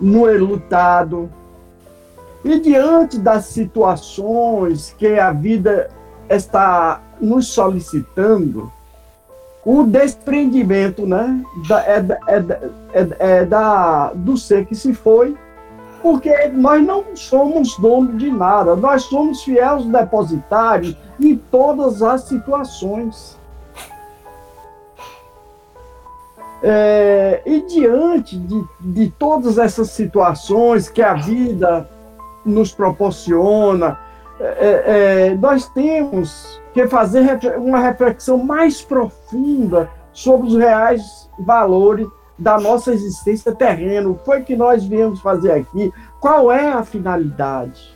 no 0.00 0.28
elutado. 0.28 1.30
E 2.44 2.60
diante 2.60 3.18
das 3.18 3.46
situações 3.46 4.94
que 4.98 5.18
a 5.18 5.32
vida 5.32 5.88
está 6.28 7.00
nos 7.20 7.48
solicitando, 7.48 8.70
o 9.64 9.84
desprendimento 9.84 11.06
né, 11.06 11.42
da, 11.66 11.80
é, 11.86 12.04
é, 12.28 12.44
é, 12.92 13.08
é, 13.18 13.44
da, 13.46 14.12
do 14.12 14.36
ser 14.36 14.66
que 14.66 14.74
se 14.74 14.92
foi 14.92 15.34
porque 16.04 16.48
nós 16.48 16.84
não 16.84 17.16
somos 17.16 17.78
donos 17.78 18.18
de 18.18 18.30
nada, 18.30 18.76
nós 18.76 19.04
somos 19.04 19.42
fiéis 19.42 19.86
depositários 19.86 20.94
em 21.18 21.34
todas 21.34 22.02
as 22.02 22.24
situações. 22.24 23.38
É, 26.66 27.42
e 27.44 27.60
diante 27.60 28.38
de, 28.38 28.64
de 28.80 29.10
todas 29.18 29.58
essas 29.58 29.90
situações 29.90 30.88
que 30.88 31.02
a 31.02 31.12
vida 31.12 31.86
nos 32.42 32.72
proporciona, 32.72 33.98
é, 34.40 34.46
é, 34.46 35.26
é 35.28 35.34
nós 35.34 35.68
temos 35.68 36.58
que 36.72 36.86
fazer 36.86 37.38
uma 37.58 37.80
reflexão 37.80 38.38
mais 38.38 38.80
profunda 38.80 39.90
sobre 40.10 40.46
os 40.46 40.56
reais 40.56 41.30
valores 41.38 42.08
da 42.38 42.58
nossa 42.58 42.94
existência 42.94 43.54
terrena, 43.54 44.08
o 44.08 44.14
que 44.14 44.24
foi 44.24 44.40
que 44.40 44.56
nós 44.56 44.86
viemos 44.86 45.20
fazer 45.20 45.52
aqui, 45.52 45.92
qual 46.18 46.50
é 46.50 46.72
a 46.72 46.82
finalidade. 46.82 47.94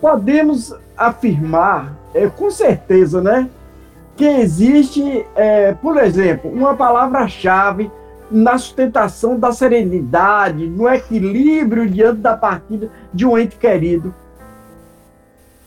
Podemos 0.00 0.72
afirmar, 0.96 1.92
é, 2.14 2.28
com 2.28 2.52
certeza, 2.52 3.20
né, 3.20 3.50
que 4.16 4.24
existe, 4.24 5.26
é, 5.34 5.72
por 5.72 5.96
exemplo, 5.96 6.50
uma 6.50 6.74
palavra-chave 6.74 7.90
na 8.30 8.56
sustentação 8.56 9.38
da 9.38 9.52
serenidade, 9.52 10.66
no 10.66 10.88
equilíbrio 10.88 11.88
diante 11.88 12.20
da 12.20 12.36
partida 12.36 12.90
de 13.12 13.26
um 13.26 13.36
ente 13.38 13.56
querido. 13.56 14.14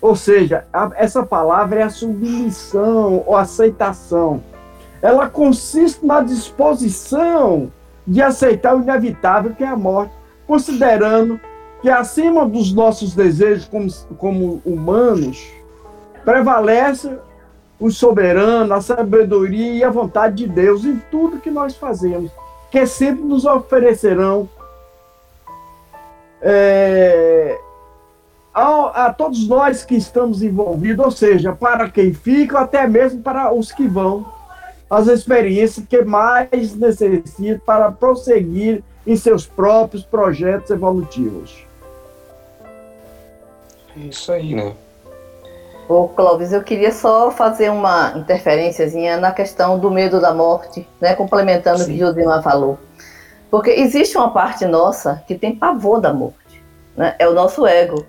Ou 0.02 0.16
seja, 0.16 0.66
a, 0.74 0.92
essa 0.96 1.24
palavra 1.24 1.80
é 1.80 1.84
a 1.84 1.90
submissão 1.90 3.24
ou 3.26 3.36
aceitação. 3.36 4.44
Ela 5.02 5.30
consiste 5.30 6.06
na 6.06 6.22
disposição 6.22 7.72
de 8.06 8.22
aceitar 8.22 8.76
o 8.76 8.82
inevitável 8.82 9.54
que 9.54 9.64
é 9.64 9.68
a 9.68 9.76
morte, 9.76 10.14
considerando 10.48 11.40
que 11.82 11.90
acima 11.90 12.48
dos 12.48 12.74
nossos 12.74 13.14
desejos 13.14 13.66
como, 13.66 13.88
como 14.18 14.62
humanos, 14.66 15.48
prevalece 16.24 17.12
o 17.80 17.92
soberano, 17.92 18.74
a 18.74 18.82
sabedoria 18.82 19.74
e 19.74 19.84
a 19.84 19.90
vontade 19.90 20.36
de 20.36 20.48
Deus 20.48 20.86
em 20.86 20.98
tudo 21.12 21.40
que 21.40 21.52
nós 21.52 21.76
fazemos, 21.76 22.32
que 22.72 22.86
sempre 22.86 23.24
nos 23.24 23.46
oferecerão 23.46 24.50
é, 26.42 27.58
a, 28.54 29.06
a, 29.06 29.14
todos 29.14 29.48
nós 29.48 29.84
que 29.84 29.96
estamos 29.96 30.42
envolvidos, 30.42 31.04
ou 31.04 31.12
seja, 31.12 31.54
para 31.54 31.90
quem 31.90 32.14
fica, 32.14 32.60
até 32.60 32.88
mesmo 32.88 33.22
para 33.22 33.54
os 33.54 33.72
que 33.72 33.88
vão, 33.88 34.26
as 34.90 35.08
experiências 35.08 35.86
que 35.88 36.04
mais 36.04 36.76
necessitam 36.76 37.60
para 37.66 37.92
prosseguir 37.92 38.84
em 39.06 39.16
seus 39.16 39.46
próprios 39.46 40.04
projetos 40.04 40.70
evolutivos. 40.72 41.66
É 43.98 44.02
isso 44.02 44.32
aí, 44.32 44.54
né? 44.54 44.76
Ô, 45.88 46.08
Clóvis, 46.08 46.52
eu 46.52 46.64
queria 46.64 46.92
só 46.92 47.30
fazer 47.30 47.70
uma 47.70 48.14
interferênciazinha 48.16 49.18
na 49.18 49.32
questão 49.32 49.78
do 49.78 49.92
medo 49.92 50.20
da 50.20 50.34
morte, 50.34 50.88
né? 51.00 51.14
Complementando 51.14 51.80
Sim. 51.80 51.84
o 51.84 51.88
que 51.88 52.00
Josimar 52.00 52.42
falou. 52.42 52.80
Porque 53.52 53.70
existe 53.70 54.18
uma 54.18 54.32
parte 54.32 54.66
nossa 54.66 55.24
que 55.28 55.36
tem 55.36 55.56
pavor 55.56 56.02
da 56.02 56.12
morte. 56.12 56.64
Né? 56.98 57.14
É 57.20 57.28
o 57.28 57.34
nosso 57.34 57.68
ego, 57.68 58.04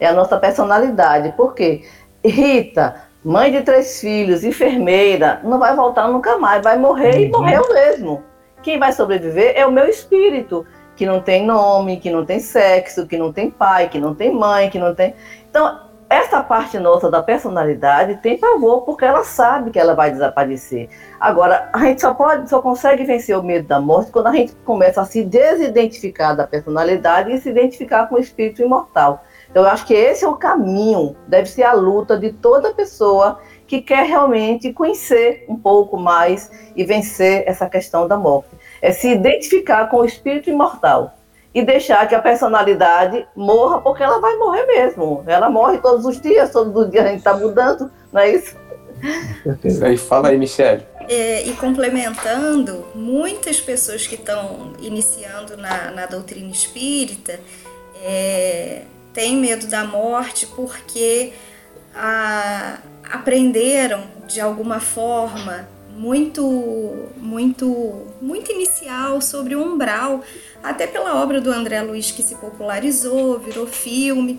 é 0.00 0.06
a 0.06 0.12
nossa 0.12 0.36
personalidade. 0.36 1.32
Por 1.36 1.54
quê? 1.54 1.84
Rita, 2.24 2.96
mãe 3.24 3.52
de 3.52 3.62
três 3.62 4.00
filhos, 4.00 4.42
enfermeira, 4.42 5.40
não 5.44 5.60
vai 5.60 5.76
voltar 5.76 6.08
nunca 6.08 6.38
mais, 6.38 6.62
vai 6.62 6.76
morrer 6.76 7.14
uhum. 7.14 7.20
e 7.20 7.30
morreu 7.30 7.68
mesmo. 7.72 8.22
Quem 8.64 8.80
vai 8.80 8.92
sobreviver 8.92 9.52
é 9.56 9.64
o 9.64 9.70
meu 9.70 9.86
espírito, 9.86 10.66
que 10.96 11.06
não 11.06 11.20
tem 11.20 11.46
nome, 11.46 11.98
que 11.98 12.10
não 12.10 12.24
tem 12.24 12.40
sexo, 12.40 13.06
que 13.06 13.16
não 13.16 13.32
tem 13.32 13.48
pai, 13.48 13.88
que 13.88 13.98
não 14.00 14.12
tem 14.12 14.34
mãe, 14.34 14.68
que 14.68 14.78
não 14.78 14.92
tem. 14.92 15.14
Então, 15.48 15.91
essa 16.12 16.42
parte 16.42 16.78
nossa 16.78 17.10
da 17.10 17.22
personalidade 17.22 18.16
tem 18.16 18.36
pavor 18.36 18.82
porque 18.82 19.02
ela 19.02 19.24
sabe 19.24 19.70
que 19.70 19.78
ela 19.78 19.94
vai 19.94 20.10
desaparecer. 20.10 20.90
Agora, 21.18 21.70
a 21.72 21.78
gente 21.78 22.02
só 22.02 22.12
pode, 22.12 22.50
só 22.50 22.60
consegue 22.60 23.04
vencer 23.04 23.36
o 23.38 23.42
medo 23.42 23.66
da 23.66 23.80
morte 23.80 24.10
quando 24.10 24.26
a 24.26 24.32
gente 24.32 24.54
começa 24.64 25.00
a 25.00 25.06
se 25.06 25.24
desidentificar 25.24 26.36
da 26.36 26.46
personalidade 26.46 27.32
e 27.32 27.40
se 27.40 27.48
identificar 27.48 28.08
com 28.08 28.16
o 28.16 28.18
espírito 28.18 28.60
imortal. 28.60 29.24
Então, 29.50 29.62
eu 29.62 29.68
acho 29.70 29.86
que 29.86 29.94
esse 29.94 30.22
é 30.22 30.28
o 30.28 30.36
caminho, 30.36 31.16
deve 31.26 31.48
ser 31.48 31.62
a 31.62 31.72
luta 31.72 32.18
de 32.18 32.30
toda 32.30 32.74
pessoa 32.74 33.38
que 33.66 33.80
quer 33.80 34.04
realmente 34.04 34.70
conhecer 34.70 35.46
um 35.48 35.56
pouco 35.56 35.96
mais 35.96 36.50
e 36.76 36.84
vencer 36.84 37.44
essa 37.46 37.66
questão 37.70 38.06
da 38.06 38.18
morte. 38.18 38.50
É 38.82 38.92
se 38.92 39.08
identificar 39.08 39.88
com 39.88 39.98
o 39.98 40.04
espírito 40.04 40.50
imortal 40.50 41.14
e 41.54 41.62
deixar 41.62 42.08
que 42.08 42.14
a 42.14 42.20
personalidade 42.20 43.26
morra, 43.36 43.80
porque 43.80 44.02
ela 44.02 44.20
vai 44.20 44.36
morrer 44.36 44.66
mesmo. 44.66 45.22
Ela 45.26 45.50
morre 45.50 45.78
todos 45.78 46.04
os 46.06 46.20
dias, 46.20 46.50
todos 46.50 46.74
os 46.74 46.90
dias 46.90 47.04
a 47.04 47.08
gente 47.08 47.18
está 47.18 47.34
mudando, 47.34 47.90
não 48.12 48.20
é 48.20 48.30
isso? 48.30 48.56
Isso 49.64 49.84
aí, 49.84 49.96
fala 49.96 50.28
aí, 50.28 50.38
Michele. 50.38 50.86
É, 51.08 51.42
e 51.42 51.52
complementando, 51.54 52.86
muitas 52.94 53.60
pessoas 53.60 54.06
que 54.06 54.14
estão 54.14 54.72
iniciando 54.78 55.56
na, 55.56 55.90
na 55.90 56.06
doutrina 56.06 56.50
espírita 56.50 57.38
é, 58.02 58.82
têm 59.12 59.36
medo 59.36 59.66
da 59.66 59.84
morte 59.84 60.46
porque 60.46 61.32
a, 61.94 62.78
aprenderam 63.10 64.04
de 64.26 64.40
alguma 64.40 64.80
forma 64.80 65.68
muito, 65.96 67.10
muito, 67.16 68.06
muito 68.20 68.50
inicial 68.50 69.20
sobre 69.20 69.54
o 69.54 69.62
umbral, 69.62 70.22
até 70.62 70.86
pela 70.86 71.22
obra 71.22 71.40
do 71.40 71.50
André 71.50 71.82
Luiz 71.82 72.10
que 72.10 72.22
se 72.22 72.34
popularizou, 72.36 73.38
virou 73.38 73.66
filme. 73.66 74.38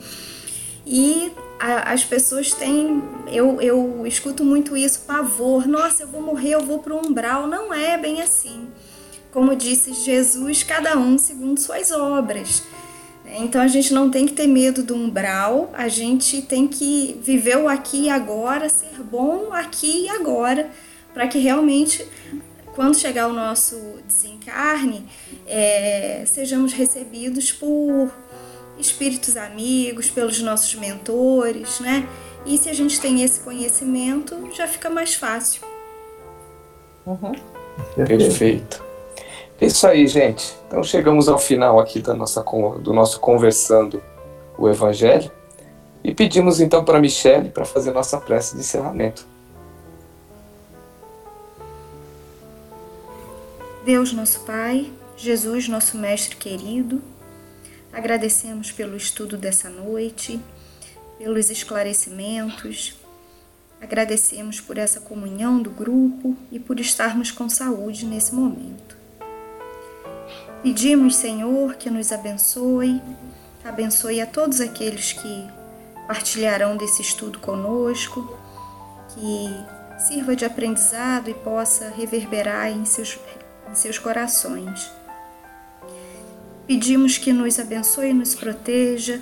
E 0.86 1.32
a, 1.60 1.94
as 1.94 2.04
pessoas 2.04 2.54
têm, 2.54 3.02
eu, 3.32 3.62
eu 3.62 4.06
escuto 4.06 4.44
muito 4.44 4.76
isso, 4.76 5.02
pavor. 5.02 5.68
Nossa, 5.68 6.04
eu 6.04 6.08
vou 6.08 6.22
morrer, 6.22 6.56
eu 6.56 6.62
vou 6.62 6.80
para 6.80 6.94
o 6.94 7.00
umbral. 7.00 7.48
Não 7.48 7.74
é 7.74 7.98
bem 7.98 8.22
assim. 8.22 8.68
Como 9.32 9.56
disse 9.56 9.94
Jesus, 9.94 10.64
cada 10.64 10.98
um 10.98 11.18
segundo 11.18 11.60
suas 11.60 11.92
obras. 11.92 12.64
Então 13.26 13.62
a 13.62 13.68
gente 13.68 13.94
não 13.94 14.12
tem 14.12 14.26
que 14.26 14.34
ter 14.34 14.48
medo 14.48 14.84
do 14.84 14.94
umbral, 14.94 15.72
a 15.74 15.88
gente 15.88 16.42
tem 16.42 16.68
que 16.68 17.20
viver 17.24 17.58
o 17.58 17.68
aqui 17.68 18.04
e 18.04 18.10
agora, 18.10 18.68
ser 18.70 19.02
bom 19.02 19.52
aqui 19.54 20.04
e 20.06 20.10
agora 20.10 20.70
para 21.14 21.28
que 21.28 21.38
realmente, 21.38 22.06
quando 22.76 22.98
chegar 22.98 23.28
o 23.28 23.34
nosso 23.34 23.76
desencarne, 24.08 25.06
é, 25.48 26.24
sejamos 26.26 26.74
recebidos 26.74 27.52
por 27.52 28.12
espíritos 28.78 29.38
amigos, 29.38 30.10
pelos 30.10 30.42
nossos 30.42 30.74
mentores, 30.76 31.80
né? 31.80 32.08
E 32.46 32.58
se 32.58 32.70
a 32.70 32.74
gente 32.74 33.00
tem 33.00 33.24
esse 33.24 33.40
conhecimento, 33.40 34.50
já 34.54 34.68
fica 34.68 34.90
mais 34.90 35.16
fácil. 35.16 35.62
Uhum. 37.06 37.32
Perfeito. 37.96 38.84
É 39.62 39.66
isso 39.66 39.88
aí, 39.88 40.08
gente. 40.08 40.54
Então 40.68 40.84
chegamos 40.84 41.30
ao 41.30 41.38
final 41.38 41.80
aqui 41.80 42.02
da 42.02 42.14
nossa, 42.14 42.44
do 42.82 42.92
nosso 42.94 43.20
conversando 43.20 44.02
o 44.58 44.68
Evangelho 44.68 45.32
e 46.04 46.14
pedimos 46.14 46.60
então 46.60 46.84
para 46.84 47.00
Michele 47.00 47.50
para 47.50 47.64
fazer 47.64 47.92
nossa 47.92 48.20
prece 48.20 48.56
de 48.56 48.62
encerramento. 48.62 49.26
Deus, 53.86 54.14
nosso 54.14 54.40
Pai, 54.46 54.90
Jesus, 55.18 55.68
nosso 55.68 55.98
Mestre 55.98 56.38
querido, 56.38 57.02
agradecemos 57.92 58.72
pelo 58.72 58.96
estudo 58.96 59.36
dessa 59.36 59.70
noite, 59.70 60.40
pelos 61.18 61.50
esclarecimentos, 61.50 62.96
agradecemos 63.82 64.62
por 64.62 64.78
essa 64.78 65.02
comunhão 65.02 65.62
do 65.62 65.70
grupo 65.70 66.34
e 66.50 66.60
por 66.60 66.80
estarmos 66.80 67.30
com 67.30 67.50
saúde 67.50 68.06
nesse 68.06 68.34
momento. 68.34 68.96
Pedimos, 70.64 71.18
Senhor, 71.18 71.76
que 71.76 71.90
nos 71.90 72.14
abençoe, 72.14 73.02
abençoe 73.66 74.22
a 74.22 74.26
todos 74.26 74.62
aqueles 74.62 75.12
que 75.12 75.48
partilharão 76.08 76.78
desse 76.78 77.02
estudo 77.02 77.38
conosco, 77.40 78.40
que 79.14 79.50
sirva 80.08 80.38
de 80.38 80.46
aprendizado 80.46 81.30
e 81.30 81.34
possa 81.34 81.90
reverberar 81.90 82.70
em 82.70 82.86
seus 82.86 83.16
em 83.74 83.76
seus 83.76 83.98
corações. 83.98 84.92
Pedimos 86.68 87.18
que 87.18 87.34
nos 87.34 87.60
abençoe 87.60 88.12
e 88.12 88.14
nos 88.14 88.36
proteja, 88.36 89.20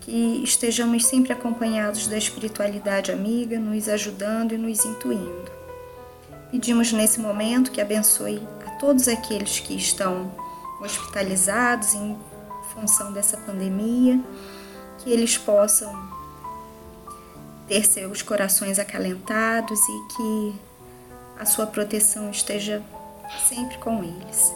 que 0.00 0.42
estejamos 0.42 1.04
sempre 1.04 1.32
acompanhados 1.32 2.06
da 2.06 2.16
espiritualidade 2.16 3.10
amiga, 3.10 3.58
nos 3.58 3.88
ajudando 3.88 4.52
e 4.52 4.58
nos 4.58 4.84
intuindo. 4.84 5.50
Pedimos 6.52 6.92
nesse 6.92 7.20
momento 7.20 7.70
que 7.70 7.80
abençoe 7.80 8.40
a 8.66 8.70
todos 8.78 9.08
aqueles 9.08 9.60
que 9.60 9.76
estão 9.76 10.32
hospitalizados 10.80 11.94
em 11.94 12.16
função 12.72 13.12
dessa 13.12 13.36
pandemia, 13.36 14.20
que 14.98 15.10
eles 15.10 15.36
possam 15.36 15.92
ter 17.68 17.84
seus 17.84 18.22
corações 18.22 18.78
acalentados 18.78 19.78
e 19.80 20.16
que 20.16 20.54
a 21.38 21.44
sua 21.44 21.66
proteção 21.66 22.30
esteja 22.30 22.82
sempre 23.38 23.78
com 23.78 24.02
eles. 24.02 24.54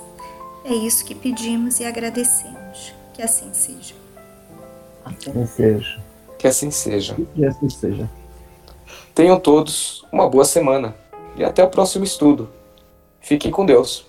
É 0.64 0.72
isso 0.72 1.04
que 1.04 1.14
pedimos 1.14 1.80
e 1.80 1.84
agradecemos. 1.84 2.94
Que 3.12 3.22
assim 3.22 3.52
seja. 3.52 3.94
Assim 5.04 5.46
seja. 5.46 6.00
Que 6.38 6.48
assim 6.48 6.70
seja. 6.70 7.16
Que 7.34 7.44
assim 7.44 7.68
seja. 7.68 8.10
Tenham 9.14 9.38
todos 9.38 10.04
uma 10.10 10.28
boa 10.28 10.44
semana 10.44 10.94
e 11.36 11.44
até 11.44 11.62
o 11.62 11.68
próximo 11.68 12.04
estudo. 12.04 12.50
Fiquem 13.20 13.50
com 13.50 13.64
Deus. 13.64 14.06